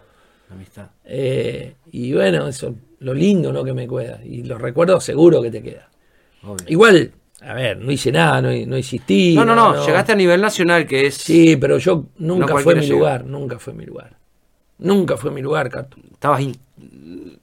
amistad. 0.51 0.87
Eh, 1.03 1.75
y 1.91 2.13
bueno, 2.13 2.47
eso, 2.47 2.73
lo 2.99 3.13
lindo 3.13 3.51
¿no? 3.51 3.63
que 3.63 3.73
me 3.73 3.87
queda. 3.87 4.19
Y 4.23 4.43
los 4.43 4.61
recuerdos 4.61 5.03
seguro 5.03 5.41
que 5.41 5.51
te 5.51 5.61
queda. 5.61 5.89
Obvio. 6.43 6.65
Igual, 6.67 7.11
a 7.45 7.53
ver, 7.53 7.77
no 7.77 7.91
hice 7.91 8.11
nada, 8.11 8.41
no, 8.41 8.49
no 8.65 8.75
existí. 8.75 9.35
No, 9.35 9.45
no, 9.45 9.55
no, 9.55 9.85
llegaste 9.85 10.11
a 10.13 10.15
nivel 10.15 10.41
nacional, 10.41 10.85
que 10.87 11.07
es... 11.07 11.15
Sí, 11.15 11.55
pero 11.57 11.77
yo 11.77 12.05
nunca 12.17 12.47
No 12.53 12.57
fue 12.59 12.75
mi 12.75 12.87
lugar, 12.87 13.25
nunca 13.25 13.59
fue 13.59 13.73
mi 13.73 13.85
lugar. 13.85 14.17
Nunca 14.79 15.15
fue 15.17 15.31
mi 15.31 15.41
lugar, 15.41 15.69
Cato. 15.69 15.97
Estabas 16.11 16.41
in- 16.41 16.57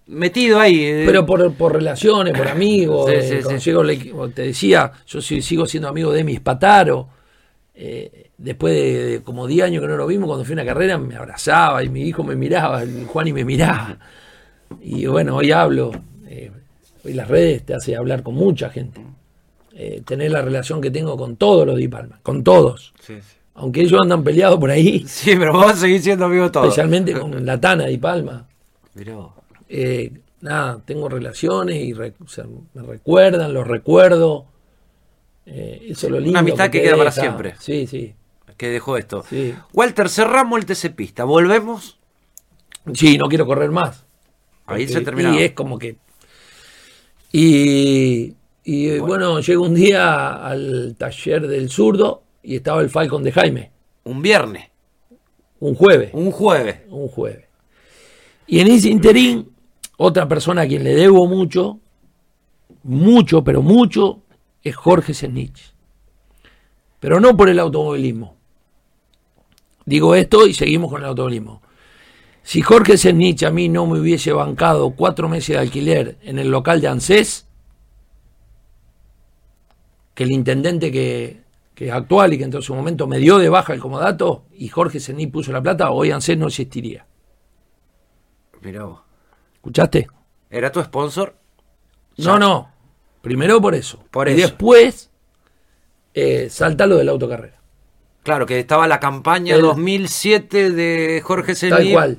metido 0.07 0.61
ahí. 0.61 0.85
eh. 0.85 1.03
Pero 1.07 1.25
por, 1.25 1.53
por 1.55 1.73
relaciones, 1.73 2.37
por 2.37 2.49
amigos, 2.49 3.07
Sí, 3.11 3.17
eh, 3.17 3.23
sí, 3.23 3.43
cuando 3.43 3.61
sí. 3.61 3.71
llego 3.71 4.29
te 4.29 4.43
decía, 4.43 4.93
yo 5.07 5.21
sí- 5.23 5.41
sigo 5.43 5.65
siendo 5.67 5.89
amigo 5.89 6.13
de 6.13 6.25
mis 6.25 6.41
Pataro. 6.41 7.09
eh, 7.75 8.31
después 8.37 8.75
de, 8.75 9.05
de 9.07 9.23
como 9.23 9.47
10 9.47 9.67
años 9.67 9.81
que 9.83 9.89
no 9.89 9.97
lo 9.97 10.07
vimos, 10.07 10.27
cuando 10.27 10.45
fui 10.45 10.53
a 10.53 10.57
una 10.57 10.65
carrera 10.67 10.99
me 10.99 11.15
abrazaba 11.17 11.83
y 11.85 11.89
mi 11.89 12.03
hijo 12.03 12.25
me 12.25 12.35
miraba, 12.37 12.83
el 12.83 13.07
Juan 13.07 13.29
y 13.29 13.33
me 13.33 13.45
miraba. 13.45 13.97
Y 14.83 15.07
bueno, 15.07 15.37
hoy 15.37 15.53
hablo, 15.53 15.93
hoy 17.05 17.13
las 17.15 17.29
redes 17.29 17.65
te 17.65 17.75
hace 17.75 17.97
hablar 17.97 18.23
con 18.23 18.35
mucha 18.35 18.69
gente. 18.71 19.01
Eh, 19.75 20.03
tener 20.05 20.31
la 20.31 20.43
relación 20.43 20.81
que 20.81 20.91
tengo 20.91 21.17
con 21.17 21.37
todos 21.37 21.67
los 21.67 21.77
de 21.77 21.89
Palma, 21.89 22.21
con 22.23 22.45
todos. 22.45 22.93
Sí, 23.01 23.15
sí. 23.21 23.37
Aunque 23.55 23.81
ellos 23.83 24.01
andan 24.03 24.23
peleados 24.25 24.59
por 24.59 24.71
ahí, 24.71 25.05
Sí, 25.07 25.35
pero 25.37 25.53
vos 25.53 25.79
seguís 25.79 26.03
siendo 26.03 26.27
amigo 26.27 26.51
todos. 26.51 26.67
especialmente 26.69 27.13
con 27.19 27.45
la 27.47 27.61
Tana 27.61 27.85
de 27.87 27.99
Palma. 27.99 28.47
Mirá 28.95 29.17
vos. 29.17 29.33
Eh, 29.69 30.13
nada, 30.43 30.81
tengo 30.85 31.09
relaciones 31.09 31.77
y 31.77 31.93
re- 31.95 32.15
o 32.23 32.29
sea, 32.29 32.45
me 32.75 32.83
recuerdan, 32.83 33.55
los 33.55 33.67
recuerdo. 33.67 34.45
Eh, 35.47 35.87
eso 35.89 36.07
es 36.07 36.13
lo 36.13 36.21
lindo. 36.21 36.39
amistad 36.39 36.71
que 36.71 36.83
queda 36.83 36.97
para 36.97 37.11
siempre. 37.11 37.55
Sí, 37.59 37.87
sí. 37.87 38.15
que 38.59 38.69
dejó 38.69 38.97
esto. 38.99 39.25
Sí. 39.29 39.55
Walter, 39.73 40.09
cerramos 40.11 40.59
el 40.61 40.67
TC 40.67 40.91
Pista. 40.95 41.25
¿Volvemos? 41.25 41.99
Sí, 42.95 43.17
no 43.17 43.27
quiero 43.29 43.47
correr 43.47 43.71
más. 43.71 44.05
Ahí 44.67 44.87
se 44.87 45.01
terminaba. 45.01 45.35
Y 45.41 45.45
es 45.45 45.53
como 45.53 45.79
que. 45.79 45.97
Y, 47.33 48.35
y, 48.65 48.89
eh, 48.91 49.01
bueno. 49.01 49.41
llega 49.41 49.61
un 49.61 49.75
día 49.75 50.33
al 50.47 50.95
taller 50.97 51.47
del 51.47 51.69
zurdo 51.69 52.23
y 52.43 52.57
estaba 52.57 52.81
el 52.83 52.91
Falcon 52.91 53.23
de 53.23 53.33
Jaime. 53.33 53.71
Un 54.05 54.23
viernes, 54.23 54.69
Un 55.61 55.75
jueves. 55.75 56.11
un 56.13 56.31
jueves. 56.31 56.81
Un 56.91 57.09
jueves. 57.09 57.45
Y 58.47 58.61
en 58.61 58.69
ese 58.69 58.91
interín, 58.91 59.49
otra 59.97 60.27
persona 60.27 60.63
a 60.63 60.67
quien 60.67 60.83
le 60.83 60.95
debo 60.95 61.27
mucho, 61.27 61.79
mucho, 62.83 63.45
pero 63.45 63.63
mucho, 63.63 64.23
es 64.63 64.75
Jorge 64.75 65.15
Senich. 65.15 65.73
Pero 66.99 67.21
no 67.21 67.37
por 67.37 67.49
el 67.49 67.59
automovilismo. 67.59 68.37
Digo 69.85 70.15
esto 70.15 70.47
y 70.47 70.55
seguimos 70.55 70.91
con 70.91 71.03
el 71.03 71.09
automovilismo. 71.09 71.63
Si 72.43 72.61
Jorge 72.61 72.97
Senich 72.99 73.45
a 73.45 73.51
mí 73.51 73.69
no 73.69 73.87
me 73.87 74.01
hubiese 74.01 74.33
bancado 74.33 74.91
cuatro 74.91 75.29
meses 75.29 75.55
de 75.55 75.59
alquiler 75.59 76.19
en 76.23 76.39
el 76.39 76.51
local 76.51 76.81
de 76.81 76.89
ANSES, 76.89 77.47
que 80.15 80.25
el 80.25 80.33
intendente 80.33 80.91
que, 80.93 81.43
que 81.75 81.91
actual 81.91 82.33
y 82.35 82.39
que 82.39 82.45
en 82.45 82.51
todo 82.51 82.63
su 82.63 82.75
momento 82.75 83.07
me 83.07 83.19
dio 83.19 83.39
de 83.39 83.49
baja 83.49 83.73
el 83.73 83.81
comodato 83.81 84.45
y 84.53 84.69
Jorge 84.69 85.01
Senich 85.01 85.31
puso 85.31 85.53
la 85.53 85.63
plata, 85.63 85.91
hoy 85.91 86.11
ANSES 86.11 86.37
no 86.39 86.49
existiría. 86.49 87.07
Mirá 88.61 88.85
vos. 88.85 89.01
¿Escuchaste? 89.55 90.07
¿Era 90.51 90.71
tu 90.71 90.83
sponsor? 90.83 91.35
No, 92.19 92.39
no. 92.39 92.71
Primero 93.23 93.61
por 93.61 93.75
eso. 93.75 94.05
Por 94.11 94.29
y 94.29 94.33
eso. 94.33 94.41
después 94.43 95.11
eh, 96.15 96.49
salta 96.51 96.87
lo 96.87 96.97
de 96.99 97.05
la 97.05 97.13
autocarrera. 97.13 97.59
Claro, 98.23 98.47
que 98.47 98.59
estaba 98.61 98.87
la 98.87 99.01
campaña 99.01 99.55
El- 99.57 99.63
2007 99.63 100.71
de 100.71 101.21
Jorge 101.25 101.55
Tal 101.55 101.57
Senil. 101.57 101.93
cual. 101.93 102.19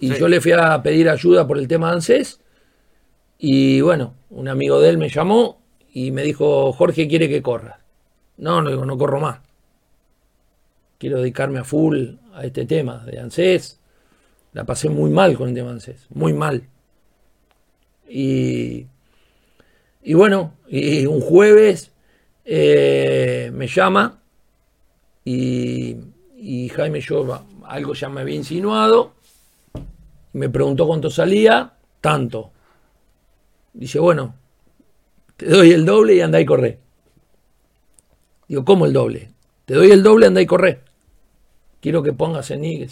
Y 0.00 0.12
Sí. 0.12 0.18
yo 0.18 0.28
le 0.28 0.40
fui 0.40 0.52
a 0.52 0.82
pedir 0.82 1.08
ayuda 1.08 1.46
por 1.46 1.56
el 1.58 1.68
tema 1.68 1.88
de 1.90 1.94
ANSES. 1.94 2.40
Y 3.38 3.80
bueno, 3.80 4.14
un 4.30 4.48
amigo 4.48 4.80
de 4.80 4.88
él 4.90 4.98
me 4.98 5.08
llamó 5.08 5.61
y 5.92 6.10
me 6.10 6.22
dijo, 6.22 6.72
Jorge 6.72 7.06
quiere 7.06 7.28
que 7.28 7.42
corras. 7.42 7.78
No, 8.38 8.62
no 8.62 8.70
digo, 8.70 8.86
no 8.86 8.96
corro 8.96 9.20
más. 9.20 9.40
Quiero 10.98 11.18
dedicarme 11.18 11.58
a 11.58 11.64
full 11.64 12.14
a 12.34 12.44
este 12.44 12.64
tema 12.64 13.04
de 13.04 13.18
ANSES. 13.18 13.78
La 14.52 14.64
pasé 14.64 14.88
muy 14.88 15.10
mal 15.10 15.36
con 15.36 15.48
el 15.48 15.54
tema 15.54 15.68
de 15.68 15.74
ANSES, 15.74 16.06
muy 16.10 16.32
mal. 16.32 16.62
Y, 18.08 18.86
y 20.02 20.14
bueno, 20.14 20.54
y 20.68 21.04
un 21.06 21.20
jueves 21.20 21.92
eh, 22.44 23.50
me 23.54 23.66
llama 23.66 24.20
y, 25.24 25.96
y 26.36 26.68
Jaime 26.70 27.00
yo 27.00 27.44
algo 27.66 27.92
ya 27.94 28.08
me 28.08 28.22
había 28.22 28.36
insinuado. 28.36 29.12
Me 30.32 30.48
preguntó 30.48 30.86
cuánto 30.86 31.10
salía, 31.10 31.74
tanto. 32.00 32.50
Dice, 33.74 33.98
bueno, 33.98 34.34
te 35.36 35.46
doy 35.46 35.72
el 35.72 35.84
doble 35.84 36.14
y 36.14 36.20
andá 36.20 36.40
y 36.40 36.46
corre. 36.46 36.78
Digo, 38.48 38.64
¿cómo 38.64 38.86
el 38.86 38.92
doble? 38.92 39.30
Te 39.64 39.74
doy 39.74 39.90
el 39.90 40.02
doble, 40.02 40.26
andá 40.26 40.40
y 40.40 40.46
corre. 40.46 40.80
Quiero 41.80 42.02
que 42.02 42.12
pongas 42.12 42.50
en 42.50 42.62
yo. 42.64 42.86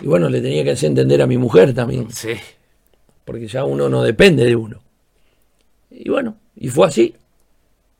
Y 0.00 0.06
bueno, 0.06 0.28
le 0.28 0.40
tenía 0.40 0.64
que 0.64 0.72
hacer 0.72 0.88
entender 0.88 1.22
a 1.22 1.26
mi 1.26 1.36
mujer 1.38 1.74
también, 1.74 2.10
Sí. 2.10 2.30
porque 3.24 3.46
ya 3.46 3.64
uno 3.64 3.88
no 3.88 4.02
depende 4.02 4.44
de 4.44 4.56
uno. 4.56 4.82
Y 5.90 6.08
bueno, 6.10 6.36
y 6.56 6.68
fue 6.68 6.88
así. 6.88 7.14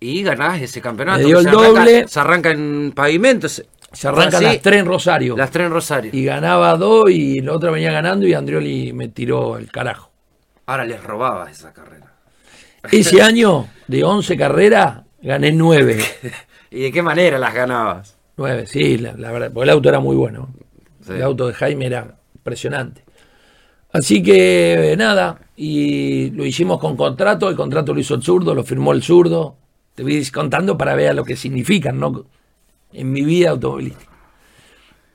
Y 0.01 0.23
ganás 0.25 0.61
ese 0.61 0.81
campeonato. 0.81 1.21
Me 1.21 1.27
dio 1.27 1.41
Se 1.43 1.49
el 1.49 1.55
arranca- 1.55 1.69
doble. 1.81 2.09
se 2.09 2.21
arranca 2.21 2.51
en 2.51 2.93
pavimento. 2.95 3.49
Se, 3.49 3.67
Se 3.93 4.09
arrancan 4.09 4.35
así, 4.37 4.45
las 4.45 4.63
tres 4.63 4.81
en 4.81 4.87
Rosario. 4.87 5.37
Las 5.37 5.51
tres 5.51 5.67
en 5.67 5.73
Rosario. 5.73 6.11
Y 6.15 6.25
ganaba 6.25 6.77
dos 6.77 7.11
y 7.11 7.41
la 7.41 7.53
otra 7.53 7.71
venía 7.71 7.93
ganando 7.93 8.27
y 8.27 8.33
Andrioli 8.35 8.93
me 8.95 9.09
tiró 9.09 9.59
el 9.59 9.71
carajo. 9.71 10.11
Ahora 10.67 10.85
les 10.87 11.05
robaba 11.05 11.49
esa 11.51 11.73
carrera. 11.73 12.02
Ese 12.91 13.23
año, 13.23 13.69
de 13.87 14.05
11 14.05 14.37
carreras, 14.37 15.03
gané 15.23 15.53
9. 15.53 15.99
¿Y 16.71 16.81
de 16.81 16.93
qué 16.93 17.03
manera 17.03 17.39
las 17.39 17.55
ganabas? 17.55 18.17
9, 18.37 18.67
sí, 18.67 18.99
la, 18.99 19.13
la 19.13 19.31
verdad, 19.31 19.51
porque 19.53 19.65
el 19.65 19.71
auto 19.71 19.89
era 19.89 20.01
muy 20.01 20.17
bueno. 20.17 20.49
Sí. 21.07 21.13
El 21.13 21.23
auto 21.23 21.47
de 21.47 21.55
Jaime 21.55 21.87
era 21.87 22.17
impresionante. 22.35 23.05
Así 23.93 24.23
que 24.23 24.95
nada, 24.97 25.39
y 25.55 26.31
lo 26.31 26.47
hicimos 26.47 26.81
con 26.81 26.97
contrato, 26.97 27.49
el 27.51 27.57
contrato 27.57 27.93
lo 27.93 28.01
hizo 28.01 28.15
el 28.15 28.23
zurdo, 28.23 28.55
lo 28.55 28.65
firmó 28.65 28.93
el 28.93 29.03
zurdo. 29.03 29.57
Te 29.95 30.03
voy 30.03 30.25
contando 30.27 30.79
para 30.79 30.95
ver 30.95 31.15
lo 31.15 31.25
que 31.25 31.37
significan, 31.37 32.01
¿no? 32.01 32.25
En 32.93 33.13
mi 33.13 33.23
vida 33.23 33.51
automovilística. 33.51 34.11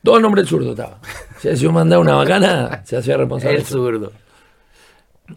Todo 0.04 0.18
el 0.18 0.22
nombre 0.22 0.42
del 0.42 0.50
zurdo 0.50 0.72
estaba. 0.72 1.00
Si 1.40 1.54
yo 1.56 1.72
mandaba 1.72 2.02
una 2.02 2.16
bacana, 2.16 2.84
se 2.86 2.98
hacía 2.98 3.18
responsable. 3.18 3.58
El 3.58 3.66
zurdo. 3.66 4.12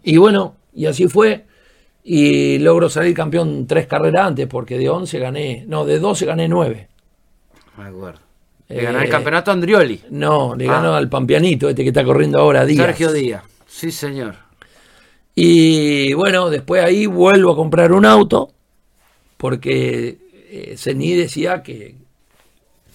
Y 0.03 0.17
bueno, 0.17 0.55
y 0.73 0.85
así 0.85 1.07
fue. 1.07 1.45
Y 2.03 2.57
logro 2.59 2.89
salir 2.89 3.13
campeón 3.13 3.67
tres 3.67 3.85
carreras 3.87 4.27
antes, 4.27 4.47
porque 4.47 4.77
de 4.77 4.89
11 4.89 5.19
gané, 5.19 5.65
no, 5.67 5.85
de 5.85 5.99
12 5.99 6.25
gané 6.25 6.47
9. 6.47 6.87
Me 7.77 7.83
acuerdo. 7.85 8.19
Le 8.69 8.79
Eh, 8.79 8.83
ganó 8.83 8.99
el 9.01 9.09
campeonato 9.09 9.51
a 9.51 9.53
Andrioli. 9.53 10.01
No, 10.09 10.55
le 10.55 10.67
Ah. 10.67 10.73
ganó 10.73 10.95
al 10.95 11.09
Pampianito, 11.09 11.69
este 11.69 11.83
que 11.83 11.89
está 11.89 12.03
corriendo 12.03 12.39
ahora, 12.39 12.65
Díaz. 12.65 12.85
Sergio 12.87 13.11
Díaz. 13.11 13.43
Sí, 13.67 13.91
señor. 13.91 14.35
Y 15.35 16.13
bueno, 16.13 16.49
después 16.49 16.83
ahí 16.83 17.05
vuelvo 17.05 17.51
a 17.51 17.55
comprar 17.55 17.91
un 17.93 18.05
auto, 18.05 18.51
porque 19.37 20.17
eh, 20.49 20.75
Cení 20.77 21.13
decía 21.13 21.63
que, 21.63 21.95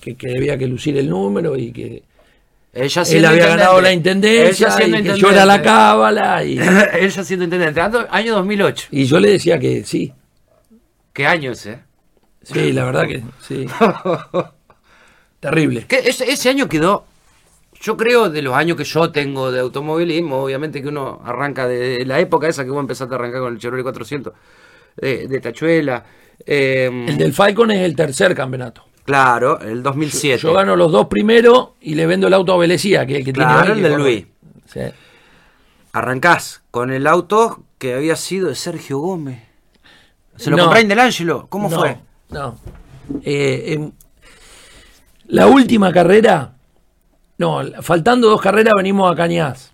que, 0.01 0.17
que 0.17 0.29
debía 0.29 0.59
que 0.59 0.67
lucir 0.67 0.97
el 0.99 1.09
número 1.09 1.57
y 1.57 1.73
que 1.73 2.03
Ella 2.77 3.03
él 3.03 3.25
había 3.25 3.39
intendente. 3.39 3.47
ganado 3.47 3.81
la 3.81 3.93
intendencia 3.93 4.69
Ella 4.79 5.15
y 5.15 5.19
yo 5.19 5.31
era 5.31 5.45
la 5.47 5.63
cábala. 5.63 6.45
Y, 6.45 6.59
Ella 7.01 7.25
siendo 7.25 7.45
intendente. 7.45 7.81
Año 7.81 8.35
2008. 8.35 8.89
y 8.91 9.05
yo 9.07 9.19
le 9.19 9.31
decía 9.31 9.59
que 9.59 9.85
sí, 9.85 10.13
¿Qué 11.13 11.27
año 11.27 11.53
ese? 11.53 11.79
sí, 12.43 12.73
la 12.73 12.85
verdad 12.85 13.07
que 13.09 13.23
sí. 13.41 13.67
Terrible. 15.41 15.87
Que 15.87 15.99
ese, 16.09 16.31
ese 16.31 16.49
año 16.49 16.69
quedó, 16.69 17.05
yo 17.81 17.97
creo, 17.97 18.31
de 18.31 18.43
los 18.43 18.55
años 18.55 18.77
que 18.77 18.85
yo 18.85 19.11
tengo 19.11 19.51
de 19.53 19.61
automovilismo, 19.61 20.43
obviamente 20.43 20.83
que 20.83 20.89
uno 20.89 21.21
arranca 21.25 21.67
de 21.69 22.05
la 22.07 22.19
época 22.21 22.49
esa 22.49 22.65
que 22.65 22.71
vos 22.71 22.81
empezaste 22.81 23.15
a 23.15 23.19
arrancar 23.19 23.41
con 23.41 23.53
el 23.55 23.59
Chevrolet 23.59 23.83
400, 23.85 24.33
de, 24.97 25.29
de 25.29 25.41
Tachuela. 25.41 26.05
eh, 26.45 26.91
El 27.09 27.19
del 27.19 27.33
Falcon 27.33 27.71
es 27.71 27.81
el 27.83 27.95
tercer 27.95 28.35
campeonato. 28.35 28.85
Claro, 29.07 29.61
el 29.61 29.83
2007. 29.83 30.39
Yo 30.43 30.53
gano 30.53 30.77
los 30.77 30.91
dos 30.93 31.07
primeros 31.07 31.71
y 31.81 31.95
le 31.95 32.07
vendo 32.07 32.27
el 32.27 32.35
auto 32.35 32.53
a 32.53 32.57
Velecía, 32.59 33.07
que 33.07 33.15
es 33.15 33.19
el 33.21 33.25
que 33.25 33.33
Claro, 33.33 33.63
tiene 33.75 33.81
el 33.81 33.83
que 33.85 33.91
de. 33.91 33.97
Luis. 33.97 34.27
Sí. 34.67 34.81
Arrancás 35.93 36.63
con 36.71 36.91
el 36.93 37.07
auto 37.07 37.63
que 37.79 37.95
había 37.95 38.17
sido 38.17 38.49
de 38.49 38.55
Sergio 38.55 38.99
Gómez. 38.99 39.43
¿Se 40.37 40.51
lo 40.51 40.57
No. 40.57 40.65
compré 40.65 40.81
en 40.83 40.89
Del 40.89 40.99
Ángelo? 40.99 41.47
¿Cómo 41.49 41.71
No, 41.71 41.79
fue? 41.79 41.97
No. 42.31 42.59
Eh, 43.23 43.75
em, 43.75 43.93
la 45.29 45.47
última 45.47 45.93
carrera, 45.93 46.55
no, 47.39 47.61
faltando 47.83 48.29
dos 48.29 48.41
carreras 48.43 48.75
venimos 48.77 49.11
a 49.11 49.15
Cañas. 49.17 49.73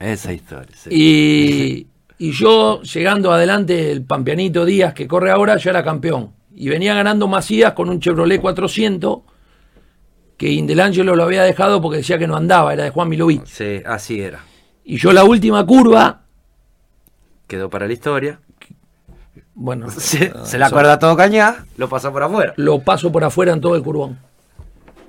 Esa 0.00 0.32
historia. 0.32 0.74
sí. 0.74 0.88
Y, 0.90 1.86
y 2.26 2.32
yo, 2.32 2.82
llegando 2.82 3.32
adelante, 3.32 3.92
el 3.92 4.02
Pampianito 4.04 4.64
Díaz, 4.64 4.94
que 4.94 5.06
corre 5.06 5.30
ahora, 5.30 5.56
ya 5.58 5.70
era 5.70 5.84
campeón. 5.84 6.32
Y 6.54 6.68
venía 6.68 6.94
ganando 6.94 7.26
Macías 7.28 7.72
con 7.72 7.88
un 7.88 8.00
Chevrolet 8.00 8.40
400, 8.40 9.20
que 10.36 10.50
Indelangelo 10.50 11.14
lo 11.16 11.22
había 11.24 11.42
dejado 11.42 11.80
porque 11.80 11.98
decía 11.98 12.18
que 12.18 12.26
no 12.26 12.36
andaba, 12.36 12.72
era 12.72 12.84
de 12.84 12.90
Juan 12.90 13.08
Milovich. 13.08 13.44
Sí, 13.46 13.80
así 13.86 14.20
era. 14.20 14.44
Y 14.84 14.96
yo 14.98 15.12
la 15.12 15.24
última 15.24 15.64
curva, 15.64 16.18
Quedó 17.46 17.68
para 17.68 17.86
la 17.86 17.92
historia. 17.92 18.40
bueno, 19.54 19.90
Se, 19.96 20.32
ah, 20.34 20.44
se 20.44 20.58
la 20.58 20.66
acuerda 20.66 20.98
todo 20.98 21.16
Cañá, 21.16 21.64
lo 21.76 21.88
pasa 21.88 22.10
por 22.10 22.22
afuera. 22.22 22.54
lo 22.56 22.80
paso 22.80 23.12
por 23.12 23.24
afuera 23.24 23.52
en 23.52 23.60
todo 23.60 23.76
el 23.76 23.82
curvón. 23.82 24.18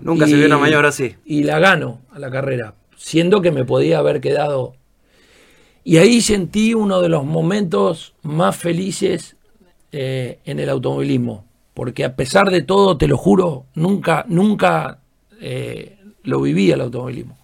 Nunca 0.01 0.27
Y- 0.27 0.31
se 0.31 0.35
vio 0.37 0.45
una 0.47 0.57
maniobra 0.57 0.89
así. 0.89 1.15
Y 1.25 1.43
la 1.43 1.59
gano 1.59 2.01
a 2.11 2.19
la 2.19 2.29
carrera, 2.29 2.75
siendo 2.97 3.41
que 3.41 3.51
me 3.51 3.63
podía 3.65 3.99
haber 3.99 4.19
quedado. 4.21 4.75
Y 5.85 5.97
ahí 5.97 6.21
sentí 6.21 6.73
uno 6.73 7.01
de 7.01 7.09
los 7.09 7.23
momentos 7.25 8.13
más 8.21 8.55
felices 8.57 9.35
eh, 9.93 10.39
en 10.43 10.59
el 10.59 10.69
automovilismo, 10.69 11.45
porque 11.73 12.03
a 12.03 12.15
pesar 12.15 12.49
de 12.49 12.61
todo, 12.63 12.97
te 12.97 13.07
lo 13.07 13.15
juro, 13.17 13.65
nunca, 13.75 14.25
nunca 14.27 14.99
eh, 15.39 15.97
lo 16.23 16.41
viví 16.41 16.71
el 16.71 16.81
automovilismo. 16.81 17.37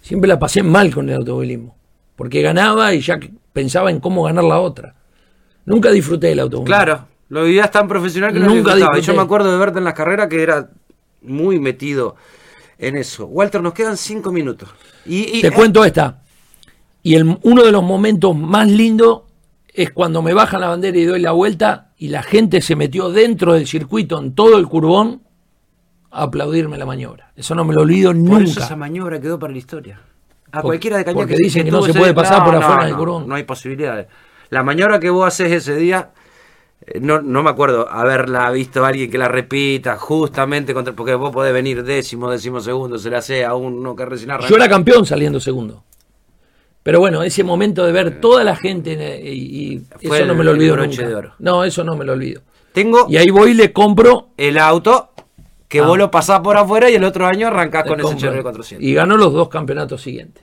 Siempre 0.00 0.28
la 0.28 0.38
pasé 0.38 0.62
mal 0.62 0.94
con 0.94 1.08
el 1.10 1.16
automovilismo, 1.16 1.76
porque 2.16 2.40
ganaba 2.40 2.94
y 2.94 3.00
ya 3.00 3.18
pensaba 3.52 3.90
en 3.90 4.00
cómo 4.00 4.22
ganar 4.22 4.44
la 4.44 4.60
otra. 4.60 4.94
Nunca 5.64 5.90
disfruté 5.90 6.28
del 6.28 6.40
automovilismo. 6.40 6.74
Claro, 6.84 7.06
lo 7.28 7.44
vivías 7.44 7.70
tan 7.70 7.86
profesional 7.88 8.32
que 8.32 8.38
no 8.40 8.46
Nunca 8.46 8.74
disfrutaba. 8.74 8.96
Disfruté. 8.96 9.06
yo 9.06 9.14
me 9.20 9.24
acuerdo 9.24 9.52
de 9.52 9.58
verte 9.58 9.78
en 9.78 9.84
las 9.84 9.94
carreras 9.94 10.28
que 10.28 10.42
era 10.42 10.70
muy 11.22 11.58
metido 11.60 12.16
en 12.78 12.96
eso. 12.96 13.26
Walter, 13.26 13.60
nos 13.62 13.74
quedan 13.74 13.96
cinco 13.96 14.32
minutos. 14.32 14.68
Y, 15.06 15.38
y- 15.38 15.40
Te 15.42 15.50
cuento 15.50 15.84
esta. 15.84 16.20
Y 17.04 17.14
el, 17.14 17.38
uno 17.42 17.62
de 17.64 17.72
los 17.72 17.82
momentos 17.82 18.36
más 18.36 18.68
lindos 18.68 19.22
es 19.72 19.90
cuando 19.90 20.22
me 20.22 20.34
bajan 20.34 20.60
la 20.60 20.68
bandera 20.68 20.98
y 20.98 21.04
doy 21.04 21.20
la 21.20 21.32
vuelta 21.32 21.92
y 21.96 22.08
la 22.08 22.22
gente 22.22 22.60
se 22.60 22.76
metió 22.76 23.10
dentro 23.10 23.54
del 23.54 23.66
circuito 23.66 24.18
en 24.18 24.34
todo 24.34 24.58
el 24.58 24.68
curbón 24.68 25.22
a 26.10 26.24
aplaudirme 26.24 26.76
la 26.76 26.84
maniobra. 26.84 27.32
Eso 27.34 27.54
no 27.54 27.64
me 27.64 27.74
lo 27.74 27.82
olvido 27.82 28.10
por 28.10 28.16
nunca. 28.20 28.44
eso 28.44 28.60
esa 28.60 28.76
maniobra 28.76 29.20
quedó 29.20 29.38
para 29.38 29.52
la 29.52 29.58
historia. 29.58 30.00
A 30.52 30.60
cualquiera 30.60 30.98
de 30.98 31.04
Cañar 31.04 31.16
Porque 31.26 31.36
dicen 31.36 31.64
que 31.64 31.70
no 31.70 31.82
se 31.82 31.94
puede 31.94 32.12
pasar 32.12 32.44
por 32.44 32.54
afuera 32.54 32.84
del 32.84 32.94
curón. 32.94 33.26
No 33.26 33.34
hay 33.34 33.44
posibilidades. 33.44 34.08
La 34.50 34.62
maniobra 34.62 35.00
que 35.00 35.08
vos 35.08 35.26
haces 35.26 35.50
ese 35.50 35.74
día, 35.76 36.10
eh, 36.86 37.00
no, 37.00 37.22
no 37.22 37.42
me 37.42 37.48
acuerdo 37.48 37.88
haberla 37.90 38.50
visto 38.50 38.84
a 38.84 38.88
alguien 38.88 39.10
que 39.10 39.16
la 39.16 39.28
repita 39.28 39.96
justamente 39.96 40.74
contra, 40.74 40.92
porque 40.92 41.14
vos 41.14 41.32
podés 41.32 41.54
venir 41.54 41.82
décimo, 41.82 42.30
décimo 42.30 42.60
segundo, 42.60 42.98
se 42.98 43.08
la 43.08 43.18
hace 43.18 43.46
a 43.46 43.54
uno 43.54 43.96
que 43.96 44.04
recién 44.04 44.32
arranca. 44.32 44.50
Yo 44.50 44.56
era 44.56 44.68
campeón 44.68 45.06
saliendo 45.06 45.40
segundo. 45.40 45.84
Pero 46.82 46.98
bueno, 46.98 47.22
ese 47.22 47.44
momento 47.44 47.84
de 47.86 47.92
ver 47.92 48.20
toda 48.20 48.42
la 48.44 48.56
gente 48.56 48.92
eh, 48.94 49.32
y, 49.32 49.74
y 50.00 50.06
Fue 50.08 50.18
eso 50.18 50.26
no 50.26 50.34
me 50.34 50.42
lo 50.44 50.50
olvido 50.50 50.76
nunca. 50.76 51.06
de 51.06 51.14
oro. 51.14 51.34
No, 51.38 51.64
eso 51.64 51.84
no 51.84 51.96
me 51.96 52.04
lo 52.04 52.12
olvido. 52.14 52.42
Tengo 52.72 53.06
Y 53.08 53.16
ahí 53.18 53.30
voy 53.30 53.50
y 53.52 53.54
le 53.54 53.72
compro 53.72 54.30
el 54.36 54.58
auto 54.58 55.10
que 55.68 55.80
Ah. 55.80 55.86
vos 55.86 55.96
lo 55.96 56.10
pasás 56.10 56.40
por 56.40 56.56
afuera 56.56 56.90
y 56.90 56.94
el 56.96 57.04
otro 57.04 57.26
año 57.26 57.46
arrancás 57.48 57.84
con 57.86 58.00
ese. 58.00 58.16
Chevrolet 58.16 58.42
400. 58.42 58.84
y 58.86 58.94
ganó 58.94 59.16
los 59.16 59.32
dos 59.32 59.48
campeonatos 59.48 60.02
siguientes. 60.02 60.42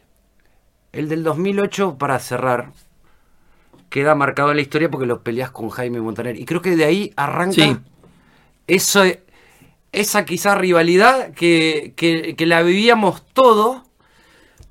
El 0.92 1.08
del 1.10 1.24
2008, 1.24 1.98
para 2.00 2.18
cerrar, 2.20 2.72
queda 3.90 4.16
marcado 4.16 4.50
en 4.52 4.56
la 4.58 4.62
historia 4.62 4.90
porque 4.90 5.06
lo 5.06 5.22
peleas 5.22 5.52
con 5.52 5.70
Jaime 5.70 6.00
Montaner. 6.02 6.40
Y 6.40 6.46
creo 6.46 6.62
que 6.62 6.76
de 6.76 6.86
ahí 6.86 7.12
arranca 7.16 7.54
Sí. 7.54 7.78
eso, 8.68 9.04
esa 9.92 10.26
quizá 10.26 10.56
rivalidad 10.56 11.32
que, 11.34 11.94
que- 11.96 12.36
que 12.36 12.46
la 12.46 12.62
vivíamos 12.64 13.24
todos, 13.34 13.82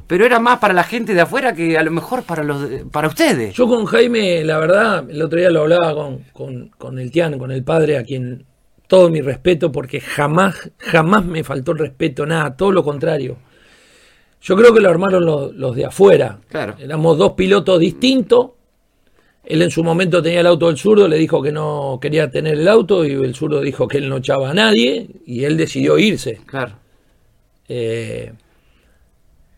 pero 0.09 0.27
era 0.27 0.41
más 0.41 0.59
para 0.59 0.75
la 0.75 0.83
gente 0.83 1.15
de 1.15 1.21
afuera 1.21 1.53
que 1.55 1.79
a 1.79 1.83
lo 1.85 1.93
mejor 1.93 2.25
para, 2.25 2.43
los 2.43 2.69
de- 2.69 2.85
para 2.85 3.07
ustedes. 3.07 3.55
Yo 3.55 3.69
con 3.69 3.85
Jaime, 3.85 4.43
la 4.45 4.59
verdad, 4.59 5.09
el 5.09 5.23
otro 5.23 5.39
día 5.39 5.51
lo 5.51 5.61
hablaba 5.61 5.95
con, 5.95 6.25
con, 6.33 6.69
con 6.77 6.99
el 6.99 7.13
Tian, 7.13 7.39
con 7.39 7.53
el 7.53 7.63
padre, 7.63 7.97
a 7.99 8.03
quien 8.03 8.45
todo 8.89 9.11
mi 9.11 9.21
respeto, 9.21 9.71
porque 9.71 10.01
jamás, 10.01 10.71
jamás 10.79 11.25
me 11.25 11.45
faltó 11.45 11.73
el 11.73 11.79
respeto, 11.79 12.27
nada, 12.27 12.57
todo 12.57 12.73
lo 12.73 12.83
contrario. 12.83 13.37
Yo 14.41 14.57
creo 14.57 14.73
que 14.73 14.81
lo 14.81 14.89
armaron 14.89 15.25
los, 15.25 15.55
los 15.55 15.77
de 15.77 15.85
afuera. 15.85 16.39
Claro. 16.49 16.75
Éramos 16.79 17.19
dos 17.19 17.33
pilotos 17.33 17.79
distintos. 17.81 18.51
Él 19.45 19.63
en 19.63 19.71
su 19.71 19.83
momento 19.83 20.23
tenía 20.23 20.41
el 20.41 20.47
auto 20.47 20.69
del 20.69 20.77
zurdo, 20.79 21.09
le 21.09 21.17
dijo 21.17 21.43
que 21.43 21.51
no 21.53 21.99
quería 22.01 22.31
tener 22.31 22.55
el 22.55 22.69
auto 22.69 23.05
y 23.05 23.13
el 23.13 23.35
zurdo 23.35 23.61
dijo 23.61 23.89
que 23.89 23.99
él 23.99 24.09
no 24.09 24.19
echaba 24.19 24.51
a 24.51 24.55
nadie 24.55 25.09
y 25.27 25.45
él 25.45 25.57
decidió 25.57 25.99
irse. 25.99 26.41
Claro. 26.47 26.73
Eh, 27.69 28.33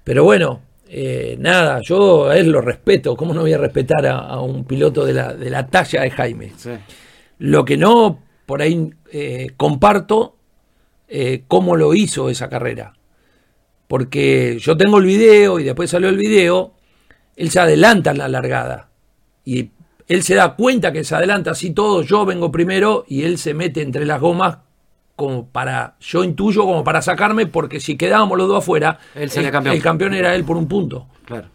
pero 0.05 0.25
bueno, 0.25 0.63
eh, 0.89 1.37
nada, 1.39 1.81
yo 1.83 2.29
a 2.29 2.37
él 2.37 2.51
lo 2.51 2.61
respeto. 2.61 3.17
¿Cómo 3.17 3.33
no 3.33 3.43
voy 3.43 3.53
a 3.53 3.59
respetar 3.59 4.07
a, 4.07 4.19
a 4.19 4.41
un 4.41 4.65
piloto 4.65 5.05
de 5.05 5.15
la, 5.15 5.35
de 5.35 5.51
la 5.51 5.67
talla 5.67 6.03
de 6.03 6.11
Jaime? 6.11 6.53
Sí. 6.57 6.71
Lo 7.39 7.65
que 7.65 7.77
no, 7.77 8.23
por 8.47 8.61
ahí 8.61 8.91
eh, 9.13 9.53
comparto 9.57 10.37
eh, 11.09 11.45
cómo 11.49 11.77
lo 11.77 11.95
hizo 11.95 12.29
esa 12.29 12.49
carrera. 12.49 12.95
Porque 13.89 14.59
yo 14.61 14.77
tengo 14.77 14.99
el 14.99 15.05
video 15.05 15.59
y 15.59 15.65
después 15.65 15.91
salió 15.91 16.09
el 16.09 16.17
video, 16.17 16.75
él 17.37 17.51
se 17.51 17.61
adelanta 17.61 18.11
en 18.11 18.19
la 18.19 18.29
largada. 18.29 18.91
Y 19.45 19.71
él 20.07 20.23
se 20.23 20.35
da 20.35 20.55
cuenta 20.55 20.93
que 20.93 21.05
se 21.05 21.15
adelanta 21.15 21.53
así 21.53 21.71
todo, 21.71 22.03
yo 22.03 22.27
vengo 22.27 22.51
primero 22.53 23.05
y 23.09 23.23
él 23.23 23.39
se 23.39 23.55
mete 23.55 23.83
entre 23.83 24.05
las 24.05 24.21
gomas 24.21 24.59
como 25.21 25.47
para, 25.49 25.97
yo 26.01 26.25
intuyo 26.25 26.63
como 26.65 26.83
para 26.83 27.03
sacarme, 27.03 27.45
porque 27.47 27.79
si 27.79 27.99
quedábamos 27.99 28.39
los 28.39 28.49
dos 28.49 28.59
afuera, 28.65 28.99
Él 29.15 29.31
el, 29.35 29.51
campeón. 29.51 29.77
el 29.77 29.83
campeón 29.83 30.15
era 30.15 30.35
él 30.35 30.45
por 30.45 30.57
un 30.57 30.67
punto. 30.67 31.09
Claro. 31.27 31.49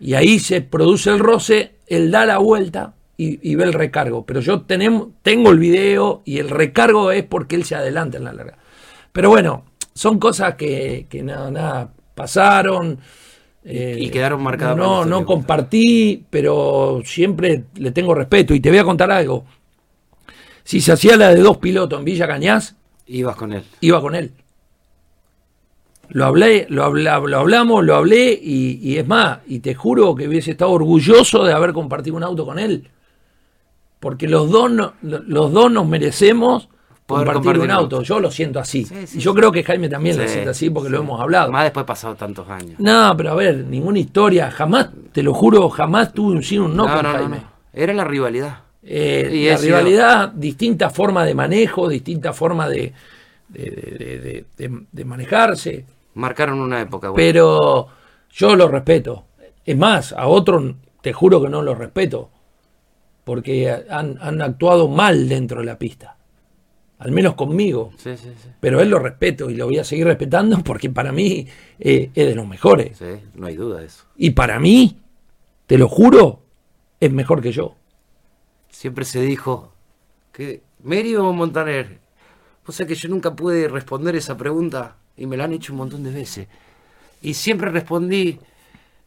Y 0.00 0.14
ahí 0.14 0.40
se 0.40 0.62
produce 0.62 1.10
el 1.10 1.20
roce, 1.20 1.76
él 1.86 2.10
da 2.10 2.26
la 2.26 2.38
vuelta 2.38 2.94
y, 3.16 3.38
y 3.48 3.54
ve 3.54 3.62
el 3.62 3.72
recargo. 3.72 4.26
Pero 4.26 4.40
yo 4.40 4.62
tenemos, 4.62 5.10
tengo 5.22 5.50
el 5.52 5.60
video 5.60 6.22
y 6.24 6.38
el 6.40 6.50
recargo 6.50 7.12
es 7.12 7.22
porque 7.22 7.54
él 7.54 7.62
se 7.64 7.76
adelanta 7.76 8.18
en 8.18 8.24
la 8.24 8.32
larga. 8.32 8.58
Pero 9.12 9.28
bueno, 9.30 9.64
son 9.94 10.18
cosas 10.18 10.56
que, 10.56 11.06
que 11.08 11.22
nada, 11.22 11.52
nada, 11.52 11.92
pasaron. 12.16 12.98
eh, 13.64 13.96
y 14.00 14.08
quedaron 14.10 14.42
marcadas 14.42 14.76
No, 14.76 15.04
no 15.04 15.24
compartí, 15.24 16.24
pero 16.30 17.00
siempre 17.04 17.66
le 17.76 17.92
tengo 17.92 18.12
respeto. 18.12 18.54
Y 18.54 18.60
te 18.60 18.70
voy 18.70 18.78
a 18.80 18.84
contar 18.84 19.12
algo. 19.12 19.44
Si 20.64 20.80
se 20.80 20.92
hacía 20.92 21.16
la 21.16 21.28
de 21.30 21.40
dos 21.40 21.58
pilotos 21.58 21.98
en 21.98 22.04
Villa 22.04 22.26
Cañas, 22.26 22.76
Ibas 23.06 23.36
con 23.36 23.52
él. 23.52 23.64
iba 23.80 24.00
con 24.00 24.14
él. 24.14 24.32
Lo 26.10 26.26
hablé, 26.26 26.66
lo, 26.68 26.84
habla- 26.84 27.18
lo 27.20 27.38
hablamos, 27.38 27.84
lo 27.84 27.96
hablé 27.96 28.38
y, 28.40 28.78
y 28.82 28.98
es 28.98 29.06
más, 29.06 29.38
y 29.46 29.60
te 29.60 29.74
juro 29.74 30.14
que 30.14 30.28
hubiese 30.28 30.50
estado 30.52 30.72
orgulloso 30.72 31.44
de 31.44 31.52
haber 31.52 31.72
compartido 31.72 32.16
un 32.16 32.22
auto 32.22 32.44
con 32.44 32.58
él. 32.58 32.88
Porque 33.98 34.28
los 34.28 34.50
dos, 34.50 34.70
no- 34.70 34.94
lo- 35.02 35.20
los 35.20 35.52
dos 35.52 35.70
nos 35.72 35.86
merecemos 35.86 36.68
Poder 37.06 37.26
compartir, 37.26 37.34
compartir 37.52 37.62
un 37.62 37.70
auto. 37.70 38.02
Yo 38.02 38.20
lo 38.20 38.30
siento 38.30 38.60
así. 38.60 38.84
Sí, 38.84 39.06
sí, 39.06 39.18
y 39.18 39.20
yo 39.20 39.32
sí. 39.32 39.36
creo 39.38 39.50
que 39.52 39.64
Jaime 39.64 39.88
también 39.88 40.16
lo 40.18 40.28
siente 40.28 40.50
así 40.50 40.70
porque 40.70 40.90
lo 40.90 40.98
hemos 40.98 41.20
hablado. 41.20 41.50
Más 41.50 41.64
después 41.64 41.86
pasado 41.86 42.14
tantos 42.14 42.48
años. 42.48 42.78
No, 42.78 43.14
pero 43.16 43.30
a 43.30 43.34
ver, 43.34 43.56
ninguna 43.64 43.98
historia, 43.98 44.50
jamás, 44.50 44.90
te 45.12 45.22
lo 45.22 45.32
juro, 45.34 45.68
jamás 45.70 46.12
tuve 46.12 46.36
un 46.36 46.42
sí 46.42 46.58
o 46.58 46.66
un 46.66 46.76
no, 46.76 46.86
no, 46.86 46.94
con 46.94 47.02
no, 47.04 47.12
Jaime. 47.12 47.36
no. 47.38 47.44
Era 47.72 47.92
la 47.94 48.04
rivalidad. 48.04 48.58
Eh, 48.84 49.30
Y 49.32 49.48
la 49.48 49.56
rivalidad, 49.56 50.32
distinta 50.32 50.90
forma 50.90 51.24
de 51.24 51.34
manejo, 51.34 51.88
distinta 51.88 52.32
forma 52.32 52.68
de, 52.68 52.92
de, 53.48 55.04
manejarse. 55.04 55.84
Marcaron 56.14 56.60
una 56.60 56.80
época. 56.80 57.08
güey. 57.08 57.24
Pero 57.24 57.88
yo 58.30 58.56
lo 58.56 58.68
respeto. 58.68 59.26
Es 59.64 59.76
más, 59.76 60.12
a 60.12 60.26
otros 60.26 60.74
te 61.00 61.12
juro 61.12 61.40
que 61.42 61.48
no 61.48 61.62
los 61.62 61.78
respeto. 61.78 62.30
Porque 63.24 63.70
han, 63.88 64.18
han 64.20 64.42
actuado 64.42 64.88
mal 64.88 65.28
dentro 65.28 65.60
de 65.60 65.66
la 65.66 65.78
pista. 65.78 66.16
Al 66.98 67.12
menos 67.12 67.34
conmigo. 67.34 67.90
Sí, 67.96 68.16
sí, 68.16 68.30
sí. 68.40 68.48
Pero 68.60 68.80
él 68.80 68.88
lo 68.88 68.98
respeto 68.98 69.50
y 69.50 69.54
lo 69.54 69.66
voy 69.66 69.78
a 69.78 69.84
seguir 69.84 70.06
respetando 70.06 70.58
porque 70.64 70.90
para 70.90 71.12
mí 71.12 71.46
eh, 71.78 72.10
es 72.14 72.26
de 72.26 72.34
los 72.34 72.46
mejores. 72.46 72.98
Sí, 72.98 73.06
no 73.34 73.46
hay 73.46 73.56
duda 73.56 73.80
de 73.80 73.86
eso. 73.86 74.04
Y 74.16 74.30
para 74.30 74.58
mí, 74.60 74.98
te 75.66 75.78
lo 75.78 75.88
juro, 75.88 76.42
es 77.00 77.12
mejor 77.12 77.42
que 77.42 77.52
yo. 77.52 77.76
Siempre 78.82 79.04
se 79.04 79.20
dijo 79.20 79.72
que 80.32 80.60
Mary 80.82 81.14
o 81.14 81.32
Montaner. 81.32 82.00
O 82.66 82.72
sea 82.72 82.84
que 82.84 82.96
yo 82.96 83.08
nunca 83.08 83.32
pude 83.32 83.68
responder 83.68 84.16
esa 84.16 84.36
pregunta 84.36 84.96
y 85.16 85.26
me 85.26 85.36
la 85.36 85.44
han 85.44 85.52
hecho 85.52 85.72
un 85.72 85.78
montón 85.78 86.02
de 86.02 86.10
veces. 86.10 86.48
Y 87.20 87.34
siempre 87.34 87.70
respondí, 87.70 88.40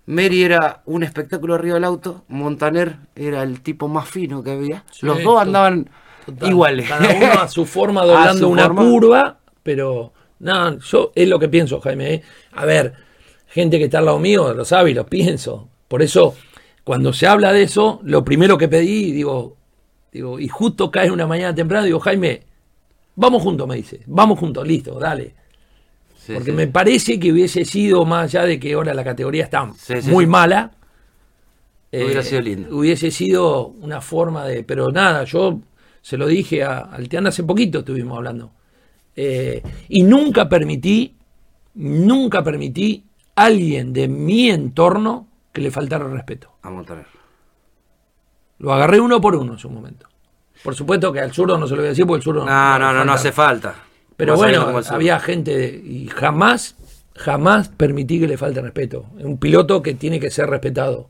Mary 0.05 0.43
era 0.43 0.81
un 0.85 1.03
espectáculo 1.03 1.55
arriba 1.55 1.73
del 1.73 1.83
auto, 1.83 2.23
Montaner 2.29 2.95
era 3.17 3.43
el 3.43 3.59
tipo 3.59 3.89
más 3.89 4.07
fino 4.07 4.41
que 4.41 4.51
había. 4.51 4.85
Sí, 4.93 5.05
Los 5.05 5.21
dos 5.21 5.41
andaban 5.41 5.89
Total, 6.25 6.49
iguales. 6.49 6.88
Cada 6.88 7.13
uno 7.13 7.41
a 7.41 7.47
su 7.49 7.65
forma 7.65 8.05
doblando 8.05 8.45
su 8.45 8.49
una 8.49 8.67
forma. 8.67 8.81
curva, 8.81 9.39
pero 9.61 10.13
no, 10.39 10.79
yo 10.79 11.11
es 11.15 11.27
lo 11.27 11.38
que 11.38 11.49
pienso, 11.49 11.81
Jaime. 11.81 12.13
¿eh? 12.13 12.23
A 12.53 12.63
ver, 12.63 12.93
gente 13.47 13.77
que 13.77 13.83
está 13.83 13.97
al 13.97 14.05
lado 14.05 14.19
mío 14.19 14.53
lo 14.53 14.63
sabe 14.63 14.91
y 14.91 14.93
lo 14.93 15.05
pienso. 15.05 15.67
Por 15.89 16.01
eso, 16.01 16.33
cuando 16.85 17.11
se 17.11 17.27
habla 17.27 17.51
de 17.51 17.63
eso, 17.63 17.99
lo 18.03 18.23
primero 18.23 18.57
que 18.57 18.69
pedí, 18.69 19.11
digo, 19.11 19.57
digo, 20.15 20.39
y 20.39 20.47
justo 20.47 20.89
cae 20.91 21.12
una 21.12 21.28
mañana 21.28 21.54
temprano, 21.54 21.86
digo, 21.86 21.99
Jaime, 21.99 22.43
vamos 23.15 23.41
juntos, 23.43 23.67
me 23.67 23.75
dice, 23.75 24.01
vamos 24.08 24.39
juntos, 24.39 24.67
listo, 24.67 24.99
dale. 24.99 25.34
Sí, 26.17 26.34
Porque 26.34 26.51
sí. 26.51 26.58
me 26.58 26.67
parece 26.67 27.19
que 27.19 27.32
hubiese 27.32 27.65
sido, 27.65 28.04
más 28.06 28.25
allá 28.34 28.45
de 28.45 28.60
que 28.60 28.73
ahora 28.73 28.93
la 28.93 29.04
categoría 29.04 29.43
está 29.43 29.71
Sí, 29.78 29.95
muy 30.10 30.25
mala, 30.25 30.71
Hubiera 32.04 32.21
eh, 32.21 32.23
sido 32.23 32.41
lindo. 32.41 32.75
Hubiese 32.75 33.12
sido 33.12 33.67
una 33.67 34.01
forma 34.01 34.45
de. 34.45 34.63
Pero 34.63 34.91
nada, 34.91 35.23
yo 35.23 35.62
se 36.01 36.17
lo 36.17 36.28
dije 36.28 36.63
a, 36.63 36.80
al 36.80 37.08
Tian 37.08 37.28
hace 37.28 37.43
poquito, 37.43 37.80
estuvimos 37.80 38.17
hablando. 38.17 38.51
Eh, 39.15 39.62
y 39.89 40.04
nunca 40.04 40.49
permití, 40.49 41.15
nunca 41.75 42.43
permití 42.43 43.06
a 43.36 43.45
alguien 43.45 43.93
de 43.93 44.08
mi 44.08 44.49
entorno 44.49 45.28
que 45.54 45.62
le 45.62 45.71
faltara 45.71 46.08
respeto. 46.08 46.51
A 46.63 46.69
Montaner. 46.69 47.14
Lo 48.59 48.73
agarré 48.73 48.99
uno 48.99 49.19
por 49.21 49.35
uno 49.35 49.53
en 49.53 49.59
su 49.59 49.69
momento. 49.69 50.07
Por 50.63 50.73
supuesto 50.75 51.11
que 51.13 51.19
al 51.19 51.31
zurdo 51.33 51.57
no 51.57 51.67
se 51.67 51.71
lo 51.75 51.81
voy 51.81 51.87
a 51.87 51.89
decir 51.89 52.05
porque 52.05 52.17
el 52.19 52.23
zurdo 52.23 52.45
No, 52.45 52.79
no, 52.79 52.93
no, 52.93 52.93
no 52.93 52.97
falta. 52.99 53.13
hace 53.13 53.31
falta. 53.31 53.75
Pero 54.17 54.35
bueno, 54.37 54.65
había 54.89 55.19
gente 55.19 55.67
y 55.83 56.07
jamás, 56.07 56.75
jamás 57.15 57.69
permití 57.69 58.19
que 58.19 58.27
le 58.27 58.37
falte 58.37 58.61
respeto. 58.61 59.05
Es 59.19 59.25
un 59.25 59.37
piloto 59.37 59.81
que 59.83 59.93
tiene 59.93 60.19
que 60.19 60.31
ser 60.31 60.49
respetado. 60.49 61.09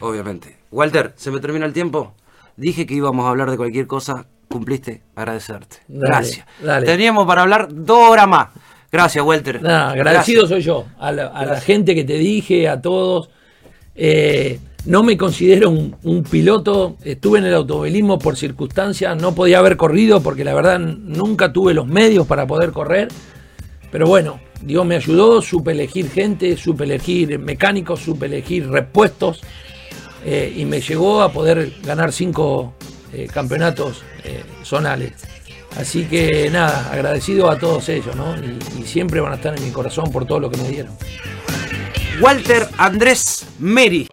Obviamente. 0.00 0.56
Walter, 0.70 1.12
se 1.16 1.30
me 1.30 1.40
termina 1.40 1.64
el 1.66 1.72
tiempo. 1.72 2.14
Dije 2.56 2.86
que 2.86 2.94
íbamos 2.94 3.24
a 3.26 3.30
hablar 3.30 3.50
de 3.50 3.56
cualquier 3.56 3.86
cosa. 3.86 4.26
Cumpliste. 4.48 5.02
Agradecerte. 5.14 5.76
Dale, 5.86 6.06
Gracias. 6.08 6.46
dale. 6.60 6.86
Teníamos 6.86 7.26
para 7.26 7.42
hablar 7.42 7.68
dos 7.70 8.10
horas 8.10 8.26
más. 8.26 8.48
Gracias, 8.90 9.24
Walter. 9.24 9.62
Nada, 9.62 9.92
agradecido 9.92 10.40
Gracias. 10.42 10.48
soy 10.48 10.62
yo, 10.62 10.86
a 10.98 11.12
la, 11.12 11.26
a 11.28 11.46
la 11.46 11.60
gente 11.60 11.94
que 11.94 12.02
te 12.02 12.14
dije, 12.14 12.68
a 12.68 12.80
todos. 12.82 13.30
Eh, 13.94 14.58
no 14.86 15.02
me 15.02 15.16
considero 15.16 15.70
un, 15.70 16.24
piloto, 16.30 16.96
estuve 17.04 17.38
en 17.38 17.46
el 17.46 17.54
automovilismo 17.54 18.18
por 18.18 18.36
circunstancias, 18.36 19.20
no 19.20 19.34
podía 19.34 19.58
haber 19.58 19.76
corrido 19.76 20.22
porque 20.22 20.44
la 20.44 20.54
verdad 20.54 20.78
nunca 20.78 21.52
tuve 21.52 21.74
los 21.74 21.86
medios 21.86 22.26
para 22.26 22.46
poder 22.46 22.72
correr. 22.72 23.08
Pero 23.92 24.06
bueno, 24.06 24.40
Dios 24.62 24.86
me 24.86 24.96
ayudó, 24.96 25.42
supe 25.42 25.72
elegir 25.72 26.10
gente, 26.10 26.56
supe 26.56 26.84
elegir 26.84 27.38
mecánicos, 27.38 28.00
supe 28.00 28.26
elegir 28.26 28.70
repuestos 28.70 29.40
eh, 30.24 30.52
y 30.56 30.64
me 30.64 30.80
llegó 30.80 31.22
a 31.22 31.32
poder 31.32 31.72
ganar 31.82 32.12
cinco 32.12 32.74
eh, 33.12 33.26
campeonatos 33.32 34.02
eh, 34.24 34.42
zonales. 34.62 35.12
Así 35.76 36.04
que 36.04 36.48
nada, 36.50 36.90
agradecido 36.90 37.50
a 37.50 37.58
todos 37.58 37.88
ellos, 37.88 38.14
¿no? 38.16 38.34
Y, 38.36 38.80
y 38.80 38.86
siempre 38.86 39.20
van 39.20 39.32
a 39.32 39.36
estar 39.36 39.56
en 39.56 39.64
mi 39.64 39.70
corazón 39.70 40.10
por 40.10 40.26
todo 40.26 40.40
lo 40.40 40.50
que 40.50 40.56
me 40.56 40.68
dieron. 40.68 40.94
Walter 42.20 42.68
Andrés 42.76 43.46
Meri. 43.58 44.08